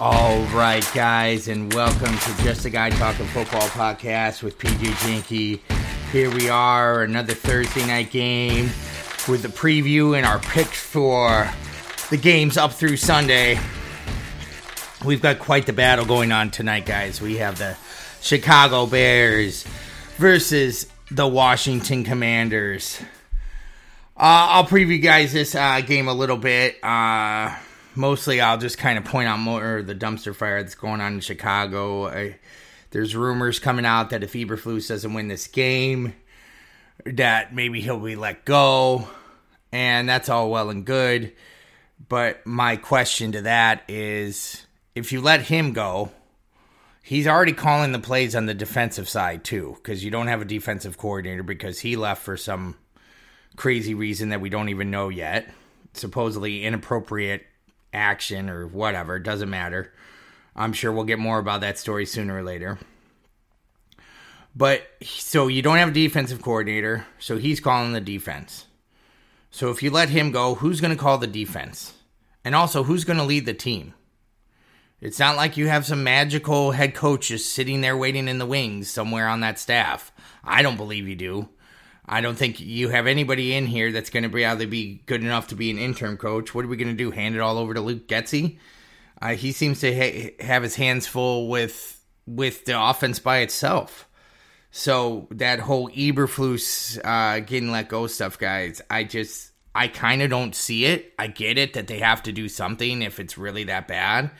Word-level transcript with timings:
All 0.00 0.42
right, 0.54 0.88
guys, 0.94 1.48
and 1.48 1.74
welcome 1.74 2.16
to 2.16 2.42
Just 2.44 2.64
a 2.64 2.70
Guy 2.70 2.90
Talking 2.90 3.26
Football 3.26 3.68
podcast 3.70 4.44
with 4.44 4.56
PJ 4.56 5.04
Jinky. 5.04 5.60
Here 6.12 6.30
we 6.30 6.48
are, 6.48 7.02
another 7.02 7.34
Thursday 7.34 7.84
night 7.84 8.12
game 8.12 8.66
with 9.26 9.42
the 9.42 9.48
preview 9.48 10.16
and 10.16 10.24
our 10.24 10.38
picks 10.38 10.80
for 10.80 11.50
the 12.10 12.16
games 12.16 12.56
up 12.56 12.74
through 12.74 12.96
Sunday. 12.96 13.58
We've 15.04 15.20
got 15.20 15.40
quite 15.40 15.66
the 15.66 15.72
battle 15.72 16.04
going 16.04 16.30
on 16.30 16.52
tonight, 16.52 16.86
guys. 16.86 17.20
We 17.20 17.38
have 17.38 17.58
the 17.58 17.76
Chicago 18.20 18.86
Bears 18.86 19.64
versus 20.16 20.86
the 21.10 21.26
Washington 21.26 22.04
Commanders. 22.04 23.00
Uh, 24.16 24.62
I'll 24.62 24.66
preview 24.66 25.02
guys 25.02 25.32
this 25.32 25.56
uh, 25.56 25.80
game 25.80 26.06
a 26.06 26.14
little 26.14 26.36
bit. 26.36 26.76
Uh, 26.84 27.56
mostly 27.98 28.40
I'll 28.40 28.58
just 28.58 28.78
kind 28.78 28.96
of 28.96 29.04
point 29.04 29.28
out 29.28 29.38
more 29.38 29.82
the 29.82 29.94
dumpster 29.94 30.34
fire 30.34 30.62
that's 30.62 30.74
going 30.74 31.00
on 31.00 31.14
in 31.14 31.20
Chicago. 31.20 32.06
I, 32.06 32.38
there's 32.90 33.14
rumors 33.14 33.58
coming 33.58 33.84
out 33.84 34.10
that 34.10 34.22
if 34.22 34.32
Eberflus 34.32 34.88
doesn't 34.88 35.12
win 35.12 35.28
this 35.28 35.46
game, 35.48 36.14
that 37.04 37.54
maybe 37.54 37.80
he'll 37.80 37.98
be 37.98 38.16
let 38.16 38.44
go, 38.44 39.08
and 39.72 40.08
that's 40.08 40.28
all 40.28 40.50
well 40.50 40.70
and 40.70 40.84
good. 40.84 41.34
But 42.08 42.46
my 42.46 42.76
question 42.76 43.32
to 43.32 43.42
that 43.42 43.82
is, 43.88 44.64
if 44.94 45.12
you 45.12 45.20
let 45.20 45.42
him 45.42 45.72
go, 45.72 46.10
he's 47.02 47.26
already 47.26 47.52
calling 47.52 47.92
the 47.92 47.98
plays 47.98 48.34
on 48.34 48.46
the 48.46 48.54
defensive 48.54 49.08
side 49.08 49.44
too, 49.44 49.76
because 49.76 50.04
you 50.04 50.10
don't 50.10 50.28
have 50.28 50.40
a 50.40 50.46
defensive 50.46 50.96
coordinator 50.96 51.42
because 51.42 51.80
he 51.80 51.96
left 51.96 52.22
for 52.22 52.36
some 52.36 52.76
crazy 53.56 53.94
reason 53.94 54.28
that 54.28 54.40
we 54.40 54.48
don't 54.48 54.68
even 54.68 54.90
know 54.90 55.08
yet. 55.08 55.50
Supposedly 55.94 56.64
inappropriate 56.64 57.44
action 57.92 58.48
or 58.48 58.66
whatever. 58.66 59.16
It 59.16 59.22
doesn't 59.22 59.50
matter. 59.50 59.92
I'm 60.54 60.72
sure 60.72 60.92
we'll 60.92 61.04
get 61.04 61.18
more 61.18 61.38
about 61.38 61.60
that 61.60 61.78
story 61.78 62.06
sooner 62.06 62.36
or 62.36 62.42
later. 62.42 62.78
But 64.56 64.86
so 65.02 65.46
you 65.46 65.62
don't 65.62 65.76
have 65.76 65.90
a 65.90 65.92
defensive 65.92 66.42
coordinator, 66.42 67.06
so 67.18 67.38
he's 67.38 67.60
calling 67.60 67.92
the 67.92 68.00
defense. 68.00 68.66
So 69.50 69.70
if 69.70 69.82
you 69.82 69.90
let 69.90 70.08
him 70.08 70.32
go, 70.32 70.56
who's 70.56 70.80
going 70.80 70.94
to 70.94 71.00
call 71.00 71.18
the 71.18 71.26
defense? 71.26 71.94
And 72.44 72.54
also, 72.54 72.82
who's 72.82 73.04
going 73.04 73.18
to 73.18 73.24
lead 73.24 73.46
the 73.46 73.54
team? 73.54 73.94
It's 75.00 75.18
not 75.18 75.36
like 75.36 75.56
you 75.56 75.68
have 75.68 75.86
some 75.86 76.02
magical 76.02 76.72
head 76.72 76.94
coach 76.94 77.28
just 77.28 77.52
sitting 77.52 77.82
there 77.82 77.96
waiting 77.96 78.26
in 78.26 78.38
the 78.38 78.46
wings 78.46 78.90
somewhere 78.90 79.28
on 79.28 79.40
that 79.40 79.58
staff. 79.58 80.10
I 80.42 80.62
don't 80.62 80.76
believe 80.76 81.06
you 81.06 81.14
do. 81.14 81.48
I 82.08 82.20
don't 82.20 82.36
think 82.36 82.58
you 82.58 82.88
have 82.88 83.06
anybody 83.06 83.54
in 83.54 83.66
here 83.66 83.92
that's 83.92 84.10
going 84.10 84.22
to 84.22 84.28
be 84.28 84.44
either 84.44 84.66
be 84.66 85.02
good 85.06 85.22
enough 85.22 85.48
to 85.48 85.54
be 85.54 85.70
an 85.70 85.78
interim 85.78 86.16
coach. 86.16 86.54
What 86.54 86.64
are 86.64 86.68
we 86.68 86.76
going 86.76 86.88
to 86.88 86.94
do? 86.94 87.10
Hand 87.10 87.34
it 87.34 87.40
all 87.40 87.58
over 87.58 87.74
to 87.74 87.80
Luke 87.80 88.08
Getsy? 88.08 88.58
Uh, 89.20 89.34
he 89.34 89.52
seems 89.52 89.80
to 89.80 89.94
ha- 89.94 90.34
have 90.40 90.62
his 90.62 90.76
hands 90.76 91.06
full 91.06 91.48
with 91.48 91.94
with 92.26 92.64
the 92.64 92.80
offense 92.80 93.18
by 93.18 93.38
itself. 93.38 94.08
So 94.70 95.28
that 95.30 95.60
whole 95.60 95.88
Eberflus 95.90 96.98
uh, 97.02 97.40
getting 97.40 97.70
let 97.70 97.88
go 97.88 98.06
stuff, 98.06 98.38
guys, 98.38 98.82
I 98.90 99.04
just 99.04 99.52
I 99.74 99.88
kind 99.88 100.22
of 100.22 100.30
don't 100.30 100.54
see 100.54 100.84
it. 100.84 101.12
I 101.18 101.26
get 101.26 101.58
it 101.58 101.74
that 101.74 101.86
they 101.86 102.00
have 102.00 102.22
to 102.24 102.32
do 102.32 102.48
something 102.48 103.02
if 103.02 103.18
it's 103.18 103.38
really 103.38 103.64
that 103.64 103.88
bad, 103.88 104.30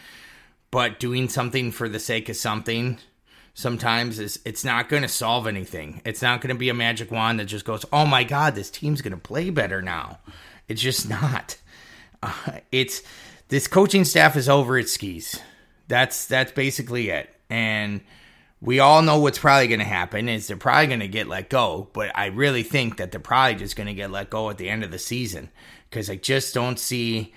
but 0.70 1.00
doing 1.00 1.28
something 1.28 1.70
for 1.70 1.88
the 1.88 2.00
sake 2.00 2.28
of 2.28 2.36
something 2.36 2.98
sometimes 3.58 4.20
is 4.20 4.38
it's 4.44 4.64
not 4.64 4.88
going 4.88 5.02
to 5.02 5.08
solve 5.08 5.48
anything. 5.48 6.00
It's 6.04 6.22
not 6.22 6.40
going 6.40 6.54
to 6.54 6.58
be 6.58 6.68
a 6.68 6.74
magic 6.74 7.10
wand 7.10 7.40
that 7.40 7.46
just 7.46 7.64
goes, 7.64 7.84
"Oh 7.92 8.06
my 8.06 8.22
god, 8.22 8.54
this 8.54 8.70
team's 8.70 9.02
going 9.02 9.12
to 9.12 9.18
play 9.18 9.50
better 9.50 9.82
now." 9.82 10.20
It's 10.68 10.80
just 10.80 11.08
not. 11.10 11.56
Uh, 12.22 12.60
it's 12.70 13.02
this 13.48 13.66
coaching 13.66 14.04
staff 14.04 14.36
is 14.36 14.48
over 14.48 14.78
its 14.78 14.92
skis. 14.92 15.40
That's 15.88 16.26
that's 16.26 16.52
basically 16.52 17.10
it. 17.10 17.34
And 17.50 18.00
we 18.60 18.78
all 18.78 19.02
know 19.02 19.18
what's 19.18 19.38
probably 19.40 19.66
going 19.66 19.80
to 19.80 19.84
happen 19.84 20.28
is 20.28 20.46
they're 20.46 20.56
probably 20.56 20.86
going 20.86 21.00
to 21.00 21.08
get 21.08 21.26
let 21.26 21.50
go, 21.50 21.88
but 21.92 22.16
I 22.16 22.26
really 22.26 22.62
think 22.62 22.98
that 22.98 23.10
they're 23.10 23.20
probably 23.20 23.56
just 23.56 23.74
going 23.74 23.88
to 23.88 23.94
get 23.94 24.10
let 24.12 24.30
go 24.30 24.50
at 24.50 24.58
the 24.58 24.68
end 24.68 24.84
of 24.84 24.92
the 24.92 24.98
season 24.98 25.50
because 25.90 26.08
I 26.08 26.16
just 26.16 26.54
don't 26.54 26.78
see 26.78 27.34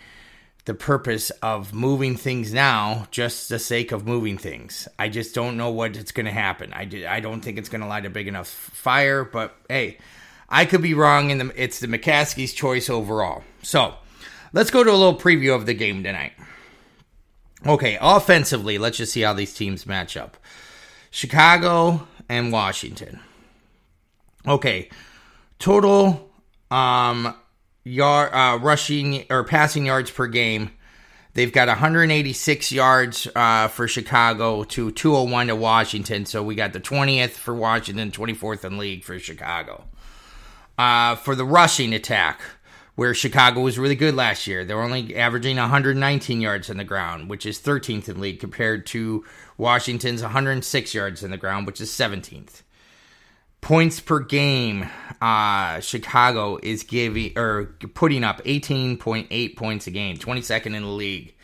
the 0.66 0.74
purpose 0.74 1.32
of 1.42 1.74
moving 1.74 2.16
things 2.16 2.54
now 2.54 3.08
just 3.12 3.50
the 3.50 3.60
sake 3.60 3.92
of 3.92 4.06
moving 4.06 4.38
things. 4.38 4.88
I 5.00 5.10
just 5.10 5.34
don't 5.34 5.58
know 5.58 5.72
what 5.72 5.98
it's 5.98 6.12
going 6.12 6.28
to 6.28 6.32
happen. 6.32 6.72
I, 6.74 6.86
did, 6.86 7.06
I 7.06 7.20
don't 7.20 7.42
think 7.42 7.58
it's 7.58 7.70
going 7.70 7.82
to 7.82 7.88
light 7.88 8.06
a 8.06 8.10
big 8.10 8.28
enough 8.28 8.48
fire, 8.48 9.24
but 9.24 9.56
hey, 9.68 9.98
I 10.48 10.66
could 10.66 10.82
be 10.82 10.94
wrong, 10.94 11.32
and 11.32 11.52
it's 11.56 11.80
the 11.80 11.88
McCaskey's 11.88 12.54
choice 12.54 12.90
overall. 12.90 13.44
So 13.64 13.96
let's 14.54 14.70
go 14.70 14.84
to 14.84 14.92
a 14.92 14.94
little 14.94 15.18
preview 15.18 15.56
of 15.56 15.66
the 15.66 15.74
game 15.74 16.04
tonight. 16.04 16.34
Okay, 17.66 17.98
offensively, 18.02 18.78
let's 18.78 18.98
just 18.98 19.14
see 19.14 19.22
how 19.22 19.34
these 19.34 19.54
teams 19.54 19.86
match 19.86 20.18
up 20.18 20.38
Chicago 21.10 22.08
and 22.28 22.52
Washington. 22.52 23.20
Okay, 24.48 24.90
total 25.60 26.32
um, 26.72 27.36
yard 27.84 28.34
uh, 28.34 28.60
rushing 28.62 29.26
or 29.30 29.44
passing 29.44 29.86
yards 29.86 30.12
per 30.12 30.28
game. 30.28 30.72
They've 31.34 31.52
got 31.52 31.70
186 31.70 32.72
yards 32.72 33.28
uh, 33.36 33.70
for 33.70 33.88
Chicago 33.88 34.64
to 34.66 34.92
201 34.92 35.48
to 35.48 35.56
Washington. 35.56 36.26
So 36.26 36.44
we 36.44 36.56
got 36.56 36.74
the 36.74 36.82
20th 36.82 37.32
for 37.32 37.54
Washington, 37.54 38.12
24th 38.12 38.66
in 38.66 38.78
league 38.78 39.04
for 39.04 39.18
Chicago. 39.18 39.86
Uh, 40.78 41.16
for 41.16 41.36
the 41.36 41.46
rushing 41.46 41.94
attack, 41.94 42.42
where 42.96 43.14
Chicago 43.14 43.62
was 43.62 43.80
really 43.80 43.96
good 43.96 44.16
last 44.16 44.46
year, 44.46 44.66
they're 44.66 44.82
only 44.82 45.16
averaging 45.16 45.56
119 45.56 46.42
yards 46.42 46.70
on 46.70 46.78
the 46.78 46.84
ground, 46.84 47.30
which 47.30 47.46
is 47.46 47.60
13th 47.60 48.10
in 48.10 48.20
league, 48.20 48.40
compared 48.40 48.86
to 48.88 49.24
Washington's 49.58 50.22
106 50.22 50.94
yards 50.94 51.24
in 51.24 51.32
the 51.32 51.38
ground, 51.38 51.66
which 51.66 51.80
is 51.80 51.90
17th 51.92 52.62
points 53.62 54.00
per 54.00 54.20
game 54.20 54.90
uh 55.22 55.80
chicago 55.80 56.60
is 56.62 56.84
giving 56.84 57.38
or 57.38 57.66
putting 57.94 58.24
up 58.24 58.44
18.8 58.44 59.56
points 59.56 59.88
a 59.88 59.92
game 59.92 60.18
22nd 60.18 60.76
in 60.76 60.82
the 60.82 60.88
league. 60.88 61.36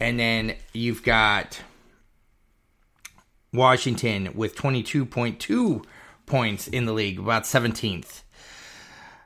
And 0.00 0.18
then 0.18 0.54
you've 0.72 1.02
got 1.02 1.60
washington 3.52 4.30
with 4.34 4.54
22.2 4.54 5.84
points 6.26 6.68
in 6.68 6.84
the 6.84 6.92
league 6.92 7.18
about 7.18 7.42
17th 7.42 8.22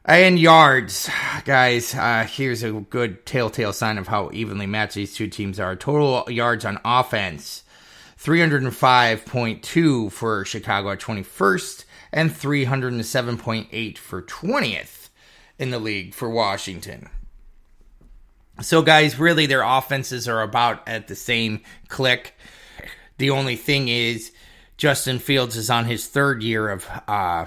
and 0.05 0.39
yards 0.39 1.11
guys 1.45 1.95
uh 1.95 2.27
here's 2.29 2.63
a 2.63 2.73
good 2.73 3.27
telltale 3.27 3.75
sign 3.75 3.99
of 3.99 4.09
how 4.09 4.31
evenly 4.33 4.67
matched 4.67 4.95
these 4.95 5.15
two 5.15 5.29
teams 5.29 5.61
are. 5.61 5.77
Total 5.77 6.25
yards 6.33 6.65
on 6.65 6.79
offense 6.85 7.63
305.2 8.19 10.11
for 10.11 10.45
chicago 10.47 10.93
at 10.93 11.01
21st 11.01 11.85
and 12.13 12.31
307.8 12.31 13.99
for 13.99 14.23
20th 14.23 15.09
in 15.59 15.71
the 15.71 15.79
league 15.79 16.15
for 16.15 16.29
Washington. 16.29 17.09
So, 18.61 18.83
guys, 18.83 19.19
really, 19.19 19.47
their 19.47 19.63
offenses 19.63 20.29
are 20.29 20.43
about 20.43 20.87
at 20.87 21.09
the 21.09 21.17
same 21.17 21.63
click. 21.89 22.35
The 23.19 23.31
only 23.31 23.57
thing 23.57 23.89
is, 23.89 24.33
Justin 24.77 25.19
Fields 25.19 25.57
is 25.57 25.71
on 25.71 25.87
his 25.87 26.07
third 26.07 26.43
year 26.43 26.69
of 26.69 26.87
uh, 27.09 27.47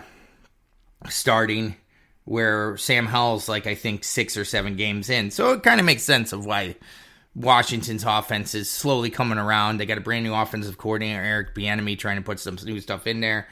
starting, 1.09 1.75
where 2.23 2.75
Sam 2.77 3.05
Howell's 3.05 3.47
like, 3.47 3.67
I 3.67 3.75
think, 3.75 4.03
six 4.03 4.35
or 4.35 4.45
seven 4.45 4.75
games 4.75 5.09
in. 5.09 5.29
So, 5.29 5.53
it 5.53 5.63
kind 5.63 5.79
of 5.79 5.85
makes 5.85 6.03
sense 6.03 6.33
of 6.33 6.45
why 6.45 6.75
Washington's 7.35 8.03
offense 8.03 8.55
is 8.55 8.69
slowly 8.69 9.11
coming 9.11 9.37
around. 9.37 9.77
They 9.77 9.85
got 9.85 9.99
a 9.99 10.01
brand 10.01 10.23
new 10.23 10.33
offensive 10.33 10.77
coordinator, 10.77 11.21
Eric 11.21 11.53
Bieniemy, 11.53 11.99
trying 11.99 12.17
to 12.17 12.23
put 12.23 12.39
some 12.39 12.57
new 12.63 12.79
stuff 12.79 13.05
in 13.05 13.19
there. 13.19 13.47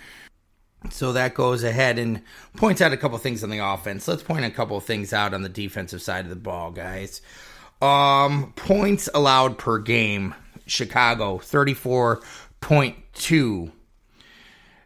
So 0.91 1.13
that 1.13 1.33
goes 1.33 1.63
ahead 1.63 1.97
and 1.97 2.21
points 2.57 2.81
out 2.81 2.91
a 2.93 2.97
couple 2.97 3.17
things 3.17 3.43
on 3.43 3.49
the 3.49 3.57
offense. 3.59 4.07
Let's 4.07 4.23
point 4.23 4.45
a 4.45 4.51
couple 4.51 4.79
things 4.79 5.11
out 5.13 5.33
on 5.33 5.41
the 5.41 5.49
defensive 5.49 6.01
side 6.01 6.23
of 6.25 6.29
the 6.29 6.35
ball, 6.35 6.71
guys. 6.71 7.21
Um, 7.81 8.53
points 8.55 9.09
allowed 9.13 9.57
per 9.57 9.79
game. 9.79 10.35
Chicago 10.65 11.39
34.2. 11.39 13.71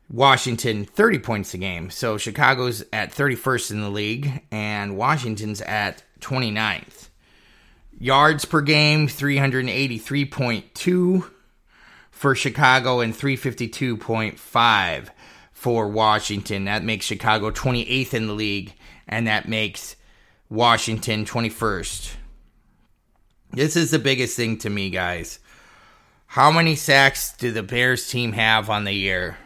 Washington 0.09 0.85
30 0.85 1.19
points 1.19 1.53
a 1.53 1.57
game. 1.57 1.89
So 1.89 2.17
Chicago's 2.17 2.85
at 2.93 3.11
31st 3.11 3.71
in 3.71 3.81
the 3.81 3.89
league 3.89 4.41
and 4.51 4.95
Washington's 4.97 5.59
at 5.61 6.03
29th. 6.21 7.09
Yards 7.99 8.45
per 8.45 8.61
game 8.61 9.07
383.2 9.07 11.29
for 12.11 12.35
Chicago 12.35 12.99
and 13.01 13.13
352.5 13.13 15.09
for 15.57 15.87
Washington. 15.87 16.65
That 16.65 16.83
makes 16.83 17.07
Chicago 17.07 17.49
28th 17.49 18.13
in 18.13 18.27
the 18.27 18.33
league, 18.33 18.75
and 19.07 19.25
that 19.25 19.49
makes 19.49 19.95
Washington 20.49 21.25
21st. 21.25 22.13
This 23.53 23.75
is 23.75 23.89
the 23.89 23.97
biggest 23.97 24.37
thing 24.37 24.59
to 24.59 24.69
me, 24.69 24.91
guys. 24.91 25.39
How 26.27 26.51
many 26.51 26.75
sacks 26.75 27.35
do 27.35 27.51
the 27.51 27.63
Bears 27.63 28.07
team 28.07 28.33
have 28.33 28.69
on 28.69 28.83
the 28.83 28.93
year? 28.93 29.39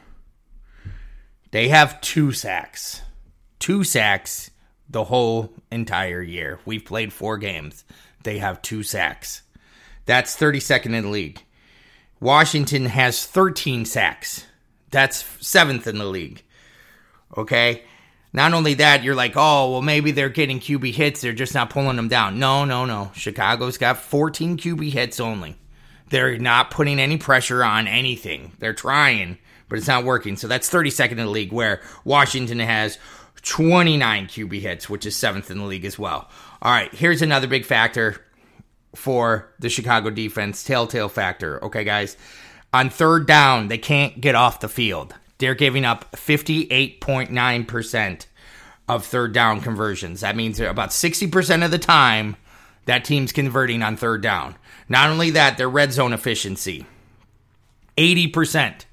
They 1.52 1.70
have 1.70 2.02
two 2.02 2.34
sacks. 2.34 3.02
Two 3.60 3.86
sacks 3.86 4.52
the 4.90 5.06
whole 5.06 5.54
entire 5.72 6.22
year. 6.22 6.60
We've 6.66 6.84
played 6.84 7.14
four 7.14 7.38
games. 7.38 7.86
They 8.24 8.40
have 8.40 8.62
two 8.62 8.84
sacks. 8.84 9.44
That's 10.06 10.36
32nd 10.36 10.94
in 10.94 11.04
the 11.04 11.10
league. 11.10 11.42
Washington 12.20 12.88
has 12.88 13.26
13 13.26 13.86
sacks. 13.86 14.46
That's 14.92 15.26
seventh 15.46 15.88
in 15.88 15.98
the 15.98 16.06
league. 16.06 16.44
Okay. 17.36 17.84
Not 18.34 18.54
only 18.54 18.76
that, 18.76 19.04
you're 19.04 19.16
like, 19.16 19.34
oh, 19.36 19.72
well, 19.72 19.82
maybe 19.82 20.12
they're 20.12 20.30
getting 20.30 20.60
QB 20.60 20.94
hits. 20.94 21.22
They're 21.22 21.34
just 21.34 21.54
not 21.54 21.70
pulling 21.70 21.98
them 21.98 22.08
down. 22.08 22.40
No, 22.40 22.64
no, 22.64 22.86
no. 22.86 23.12
Chicago's 23.14 23.78
got 23.78 23.98
14 23.98 24.58
QB 24.58 24.92
hits 24.92 25.20
only. 25.20 25.58
They're 26.10 26.38
not 26.38 26.72
putting 26.72 27.00
any 27.00 27.18
pressure 27.18 27.64
on 27.64 27.88
anything. 27.88 28.54
They're 28.60 28.74
trying, 28.74 29.38
but 29.68 29.78
it's 29.78 29.88
not 29.88 30.06
working. 30.06 30.38
So 30.38 30.48
that's 30.48 30.70
32nd 30.70 31.12
in 31.12 31.18
the 31.18 31.28
league, 31.28 31.52
where 31.52 31.82
Washington 32.06 32.60
has 32.60 32.98
29 33.42 34.28
QB 34.28 34.62
hits, 34.62 34.90
which 34.90 35.06
is 35.06 35.16
seventh 35.16 35.52
in 35.52 35.58
the 35.58 35.66
league 35.66 35.86
as 35.86 36.00
well. 36.00 36.30
All 36.62 36.72
right, 36.72 36.94
here's 36.94 37.22
another 37.22 37.48
big 37.48 37.66
factor 37.66 38.22
for 38.96 39.54
the 39.60 39.70
Chicago 39.70 40.10
defense 40.10 40.64
telltale 40.64 41.10
factor. 41.10 41.64
Okay, 41.66 41.84
guys. 41.84 42.18
On 42.74 42.90
third 42.90 43.28
down, 43.28 43.68
they 43.68 43.78
can't 43.78 44.22
get 44.22 44.36
off 44.36 44.62
the 44.62 44.70
field. 44.70 45.14
They're 45.38 45.56
giving 45.56 45.86
up 45.86 46.12
58.9% 46.14 48.26
of 48.88 49.06
third 49.06 49.34
down 49.34 49.62
conversions. 49.62 50.22
That 50.22 50.36
means 50.36 50.60
about 50.60 50.90
60% 50.90 51.66
of 51.66 51.72
the 51.72 51.80
time 51.80 52.36
that 52.86 53.06
team's 53.06 53.32
converting 53.32 53.84
on 53.84 53.98
third 53.98 54.22
down. 54.22 54.56
Not 54.90 55.10
only 55.10 55.32
that, 55.32 55.58
their 55.58 55.70
red 55.70 55.94
zone 55.94 56.14
efficiency 56.14 56.86
80%. 57.98 58.86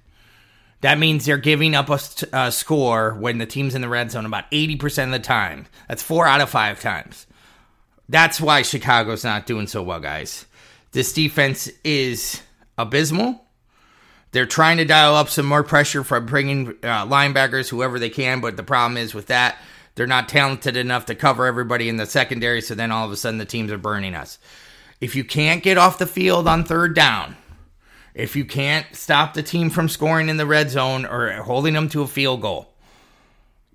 That 0.80 0.98
means 0.98 1.24
they're 1.24 1.38
giving 1.38 1.74
up 1.74 1.90
a, 1.90 1.98
a, 2.32 2.52
score 2.52 3.14
when 3.14 3.38
the 3.38 3.46
team's 3.46 3.74
in 3.74 3.82
the 3.82 3.88
red 3.88 4.12
zone 4.12 4.26
about 4.26 4.50
80% 4.52 5.06
of 5.06 5.10
the 5.10 5.18
time. 5.18 5.66
That's 5.88 6.02
four 6.02 6.26
out 6.26 6.40
of 6.40 6.50
five 6.50 6.80
times. 6.80 7.26
That's 8.08 8.40
why 8.40 8.62
Chicago's 8.62 9.24
not 9.24 9.46
doing 9.46 9.66
so 9.66 9.82
well, 9.82 10.00
guys. 10.00 10.46
This 10.92 11.12
defense 11.12 11.68
is 11.84 12.40
abysmal. 12.78 13.44
They're 14.30 14.46
trying 14.46 14.76
to 14.76 14.84
dial 14.84 15.14
up 15.14 15.28
some 15.28 15.46
more 15.46 15.62
pressure 15.62 16.04
from 16.04 16.26
bringing 16.26 16.68
uh, 16.82 17.06
linebackers, 17.06 17.68
whoever 17.68 17.98
they 17.98 18.10
can, 18.10 18.40
but 18.40 18.56
the 18.56 18.62
problem 18.62 18.96
is 18.96 19.14
with 19.14 19.26
that, 19.26 19.56
they're 19.94 20.06
not 20.06 20.28
talented 20.28 20.76
enough 20.76 21.06
to 21.06 21.14
cover 21.14 21.46
everybody 21.46 21.88
in 21.88 21.96
the 21.96 22.06
secondary, 22.06 22.60
so 22.60 22.74
then 22.74 22.92
all 22.92 23.06
of 23.06 23.12
a 23.12 23.16
sudden 23.16 23.38
the 23.38 23.44
teams 23.44 23.72
are 23.72 23.78
burning 23.78 24.14
us. 24.14 24.38
If 25.00 25.16
you 25.16 25.24
can't 25.24 25.62
get 25.62 25.78
off 25.78 25.98
the 25.98 26.06
field 26.06 26.46
on 26.46 26.64
third 26.64 26.94
down, 26.94 27.36
if 28.14 28.36
you 28.36 28.44
can't 28.44 28.86
stop 28.94 29.34
the 29.34 29.42
team 29.42 29.70
from 29.70 29.88
scoring 29.88 30.28
in 30.28 30.36
the 30.36 30.46
red 30.46 30.70
zone 30.70 31.06
or 31.06 31.30
holding 31.42 31.74
them 31.74 31.88
to 31.90 32.02
a 32.02 32.06
field 32.06 32.42
goal, 32.42 32.72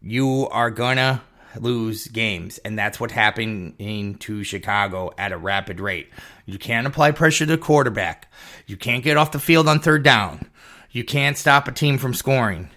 you 0.01 0.47
are 0.51 0.69
gonna 0.69 1.23
lose 1.59 2.07
games, 2.07 2.57
and 2.59 2.77
that's 2.77 2.99
what 2.99 3.11
happening 3.11 4.17
to 4.19 4.43
Chicago 4.43 5.11
at 5.17 5.31
a 5.31 5.37
rapid 5.37 5.79
rate. 5.79 6.09
You 6.45 6.57
can't 6.57 6.87
apply 6.87 7.11
pressure 7.11 7.45
to 7.45 7.51
the 7.53 7.57
quarterback. 7.57 8.31
You 8.65 8.77
can't 8.77 9.03
get 9.03 9.17
off 9.17 9.31
the 9.31 9.39
field 9.39 9.67
on 9.67 9.79
third 9.79 10.03
down. 10.03 10.49
You 10.91 11.03
can't 11.03 11.37
stop 11.37 11.67
a 11.67 11.71
team 11.71 11.97
from 11.97 12.13
scoring. 12.13 12.69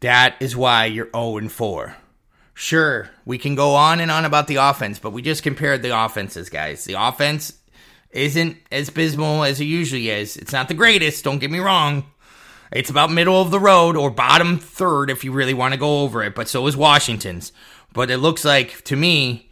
That 0.00 0.36
is 0.40 0.56
why 0.56 0.86
you're 0.86 1.10
0 1.14 1.38
and 1.38 1.50
4. 1.50 1.96
Sure, 2.54 3.10
we 3.24 3.38
can 3.38 3.54
go 3.54 3.74
on 3.74 4.00
and 4.00 4.10
on 4.10 4.24
about 4.24 4.46
the 4.46 4.56
offense, 4.56 4.98
but 4.98 5.10
we 5.10 5.22
just 5.22 5.42
compared 5.42 5.82
the 5.82 6.04
offenses, 6.04 6.48
guys. 6.48 6.84
The 6.84 6.94
offense 6.94 7.52
isn't 8.10 8.56
as 8.72 8.88
abysmal 8.88 9.44
as 9.44 9.60
it 9.60 9.64
usually 9.64 10.08
is. 10.08 10.36
It's 10.36 10.52
not 10.52 10.68
the 10.68 10.74
greatest, 10.74 11.24
don't 11.24 11.38
get 11.38 11.50
me 11.50 11.58
wrong. 11.58 12.04
It's 12.72 12.90
about 12.90 13.12
middle 13.12 13.40
of 13.40 13.50
the 13.50 13.60
road 13.60 13.96
or 13.96 14.10
bottom 14.10 14.58
third 14.58 15.10
if 15.10 15.22
you 15.22 15.32
really 15.32 15.54
want 15.54 15.74
to 15.74 15.80
go 15.80 16.00
over 16.00 16.22
it, 16.22 16.34
but 16.34 16.48
so 16.48 16.66
is 16.66 16.76
Washington's. 16.76 17.52
But 17.92 18.10
it 18.10 18.18
looks 18.18 18.44
like 18.44 18.82
to 18.84 18.96
me 18.96 19.50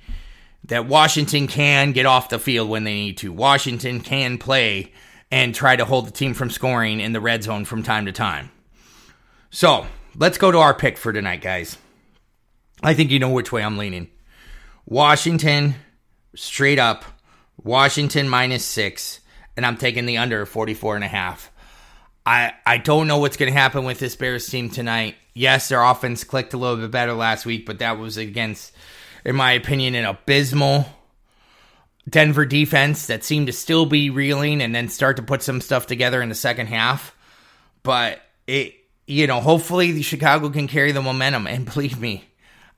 that 0.65 0.87
Washington 0.87 1.47
can 1.47 1.93
get 1.93 2.07
off 2.07 2.29
the 2.29 2.39
field 2.39 2.69
when 2.69 2.85
they 2.85 2.95
need 2.95 3.19
to. 3.19 3.33
Washington 3.33 4.01
can 4.01 4.39
play 4.39 4.93
and 5.31 5.55
try 5.55 5.77
to 5.77 5.85
hold 5.85 6.07
the 6.07 6.13
team 6.13 6.35
from 6.35 6.51
scoring 6.51 7.01
in 7.01 7.13
the 7.13 7.21
red 7.21 7.43
zone 7.43 7.65
from 7.65 7.83
time 7.83 8.07
to 8.07 8.13
time. 8.13 8.51
So 9.51 9.87
let's 10.17 10.39
go 10.39 10.51
to 10.51 10.59
our 10.59 10.75
pick 10.75 10.97
for 10.97 11.13
tonight, 11.13 11.41
guys. 11.41 11.77
I 12.83 12.95
think 12.95 13.11
you 13.11 13.19
know 13.19 13.31
which 13.31 13.53
way 13.53 13.63
I'm 13.63 13.79
leaning. 13.79 14.09
Washington, 14.87 15.75
straight 16.35 16.79
up. 16.79 17.05
Washington 17.63 18.29
minus 18.29 18.65
six. 18.65 19.21
And 19.57 19.65
I'm 19.65 19.77
taking 19.77 20.07
the 20.07 20.19
under 20.19 20.45
44 20.45 20.97
and 20.97 21.05
a 21.05 21.09
half. 21.09 21.51
I, 22.27 22.53
I 22.65 22.79
don't 22.79 23.07
know 23.07 23.19
what's 23.19 23.37
going 23.37 23.53
to 23.53 23.59
happen 23.59 23.85
with 23.85 23.99
this 23.99 24.17
Bears 24.17 24.47
team 24.49 24.71
tonight. 24.71 25.17
Yes, 25.35 25.69
their 25.69 25.83
offense 25.83 26.25
clicked 26.25 26.55
a 26.55 26.57
little 26.57 26.77
bit 26.77 26.91
better 26.91 27.13
last 27.13 27.45
week, 27.45 27.67
but 27.67 27.81
that 27.81 27.99
was 27.99 28.17
against, 28.17 28.73
in 29.25 29.37
my 29.37 29.53
opinion, 29.53 29.95
an 29.95 30.07
abysmal 30.07 30.87
Denver 32.09 32.47
defense 32.47 33.07
that 33.07 33.25
seemed 33.25 33.49
to 33.49 33.53
still 33.53 33.85
be 33.85 34.09
reeling 34.09 34.63
and 34.63 34.75
then 34.75 34.89
start 34.89 35.17
to 35.17 35.23
put 35.23 35.43
some 35.43 35.61
stuff 35.61 35.87
together 35.87 36.23
in 36.23 36.31
the 36.31 36.35
second 36.35 36.69
half. 36.69 37.15
But 37.83 38.23
it, 38.47 38.75
you 39.07 39.27
know, 39.27 39.41
hopefully 39.41 39.93
the 39.93 40.03
Chicago 40.03 40.49
can 40.49 40.67
carry 40.67 40.93
the 40.93 41.03
momentum. 41.03 41.47
And 41.47 41.67
believe 41.73 42.01
me, 42.01 42.25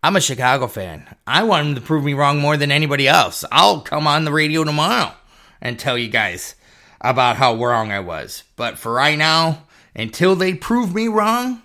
I'm 0.02 0.16
a 0.16 0.20
Chicago 0.20 0.66
fan. 0.66 1.06
I 1.25 1.44
want 1.44 1.66
them 1.66 1.75
to 1.76 1.81
prove 1.81 2.04
me 2.04 2.14
wrong 2.14 2.38
more 2.38 2.56
than 2.56 2.72
anybody 2.72 3.06
else. 3.06 3.44
I'll 3.52 3.81
come 3.81 4.08
on 4.08 4.25
the 4.25 4.32
radio 4.32 4.64
tomorrow 4.64 5.12
and 5.60 5.78
tell 5.78 5.96
you 5.96 6.08
guys 6.08 6.56
about 7.00 7.37
how 7.37 7.54
wrong 7.54 7.93
I 7.93 8.00
was. 8.00 8.43
But 8.56 8.78
for 8.78 8.93
right 8.93 9.19
now, 9.19 9.64
until 9.94 10.37
they 10.37 10.54
prove 10.54 10.94
me 10.94 11.08
wrong, 11.08 11.62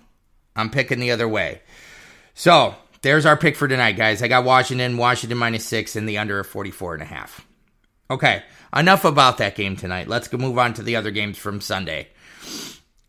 I'm 0.56 0.70
picking 0.70 1.00
the 1.00 1.10
other 1.10 1.28
way. 1.28 1.60
So 2.34 2.74
there's 3.02 3.26
our 3.26 3.36
pick 3.36 3.56
for 3.56 3.68
tonight, 3.68 3.96
guys. 3.96 4.22
I 4.22 4.28
got 4.28 4.44
Washington, 4.44 4.96
Washington 4.96 5.38
minus 5.38 5.66
six, 5.66 5.96
and 5.96 6.08
the 6.08 6.18
under 6.18 6.38
of 6.38 6.46
44 6.46 6.94
and 6.94 7.02
a 7.02 7.06
half. 7.06 7.44
Okay, 8.10 8.42
enough 8.76 9.04
about 9.04 9.38
that 9.38 9.56
game 9.56 9.76
tonight. 9.76 10.08
Let's 10.08 10.32
move 10.32 10.58
on 10.58 10.74
to 10.74 10.82
the 10.82 10.96
other 10.96 11.10
games 11.10 11.38
from 11.38 11.60
Sunday. 11.60 12.08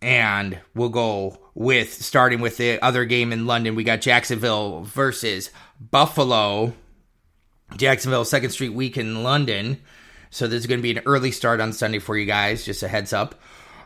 And 0.02 0.60
we'll 0.76 0.90
go 0.90 1.38
with 1.54 1.94
starting 1.94 2.42
with 2.42 2.58
the 2.58 2.82
other 2.82 3.06
game 3.06 3.32
in 3.32 3.46
London. 3.46 3.76
We 3.76 3.84
got 3.84 4.02
Jacksonville 4.02 4.82
versus 4.82 5.50
Buffalo. 5.80 6.74
Jacksonville, 7.78 8.26
second 8.26 8.50
street 8.50 8.74
week 8.74 8.98
in 8.98 9.24
London. 9.24 9.82
So 10.34 10.48
this 10.48 10.62
is 10.62 10.68
going 10.68 10.80
to 10.80 10.84
be 10.84 10.92
an 10.92 11.04
early 11.06 11.32
start 11.32 11.62
on 11.62 11.74
Sunday 11.74 12.00
for 12.00 12.18
you 12.18 12.26
guys. 12.26 12.66
Just 12.66 12.82
a 12.82 12.88
heads 12.88 13.14
up. 13.14 13.36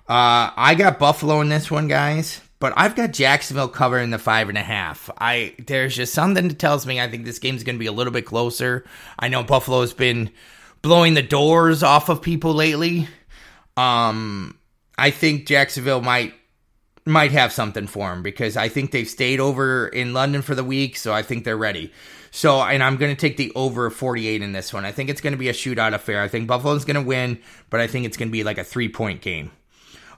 Uh, 0.08 0.56
I 0.56 0.76
got 0.78 0.98
Buffalo 0.98 1.42
in 1.42 1.50
this 1.50 1.70
one, 1.70 1.90
guys, 1.90 2.40
but 2.60 2.72
I've 2.78 2.96
got 2.96 3.12
Jacksonville 3.12 3.68
covering 3.68 4.12
the 4.12 4.18
five 4.18 4.48
and 4.48 4.58
a 4.58 4.64
half. 4.64 5.10
I 5.18 5.56
there's 5.68 5.94
just 5.94 6.14
something 6.14 6.48
that 6.48 6.58
tells 6.58 6.86
me 6.86 7.02
I 7.02 7.10
think 7.10 7.26
this 7.26 7.40
game's 7.40 7.66
going 7.66 7.76
to 7.76 7.80
be 7.80 7.88
a 7.88 7.92
little 7.92 8.14
bit 8.14 8.26
closer. 8.26 8.86
I 9.20 9.28
know 9.28 9.44
Buffalo's 9.44 9.92
been 9.92 10.32
blowing 10.82 11.16
the 11.16 11.22
doors 11.22 11.84
off 11.84 12.08
of 12.08 12.22
people 12.22 12.54
lately. 12.54 13.10
Um, 13.76 14.58
I 14.98 15.12
think 15.12 15.48
Jacksonville 15.48 16.02
might 16.02 16.34
might 17.04 17.32
have 17.32 17.52
something 17.52 17.88
for 17.88 18.10
them 18.10 18.24
because 18.24 18.56
I 18.56 18.70
think 18.70 18.92
they've 18.92 19.08
stayed 19.08 19.42
over 19.42 19.88
in 19.90 20.14
London 20.14 20.42
for 20.42 20.56
the 20.56 20.64
week, 20.64 20.96
so 20.96 21.12
I 21.12 21.24
think 21.24 21.44
they're 21.44 21.58
ready. 21.58 21.92
So, 22.38 22.62
and 22.62 22.84
I'm 22.84 22.98
going 22.98 23.16
to 23.16 23.20
take 23.20 23.36
the 23.36 23.52
over 23.56 23.90
48 23.90 24.44
in 24.44 24.52
this 24.52 24.72
one. 24.72 24.86
I 24.86 24.92
think 24.92 25.10
it's 25.10 25.22
going 25.22 25.34
to 25.34 25.40
be 25.40 25.50
a 25.50 25.54
shootout 25.54 25.96
affair. 25.96 26.22
I 26.22 26.28
think 26.28 26.48
Buffalo's 26.48 26.86
going 26.86 26.94
to 26.94 27.02
win, 27.02 27.40
but 27.72 27.80
I 27.80 27.88
think 27.88 28.06
it's 28.06 28.16
going 28.16 28.28
to 28.28 28.32
be 28.32 28.44
like 28.44 28.60
a 28.60 28.64
three 28.64 28.90
point 28.90 29.22
game. 29.22 29.50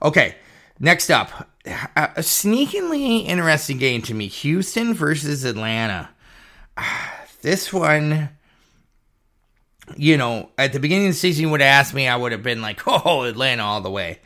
Okay, 0.04 0.36
next 0.82 1.12
up, 1.12 1.48
a, 1.96 2.22
sneakingly 2.22 3.20
interesting 3.20 3.78
game 3.78 4.02
to 4.02 4.14
me 4.14 4.28
Houston 4.28 4.94
versus 4.94 5.46
Atlanta. 5.46 6.10
This 7.42 7.72
one, 7.72 8.28
you 9.96 10.18
know, 10.18 10.50
at 10.58 10.74
the 10.74 10.82
beginning 10.82 11.08
of 11.08 11.14
the 11.14 11.18
season, 11.18 11.44
you 11.44 11.50
would 11.52 11.62
have 11.62 11.86
asked 11.86 11.94
me, 11.94 12.06
I 12.06 12.18
would 12.18 12.34
have 12.34 12.44
been 12.44 12.62
like, 12.62 12.82
oh, 12.86 13.24
Atlanta 13.24 13.64
all 13.64 13.80
the 13.80 13.90
way. 13.90 14.20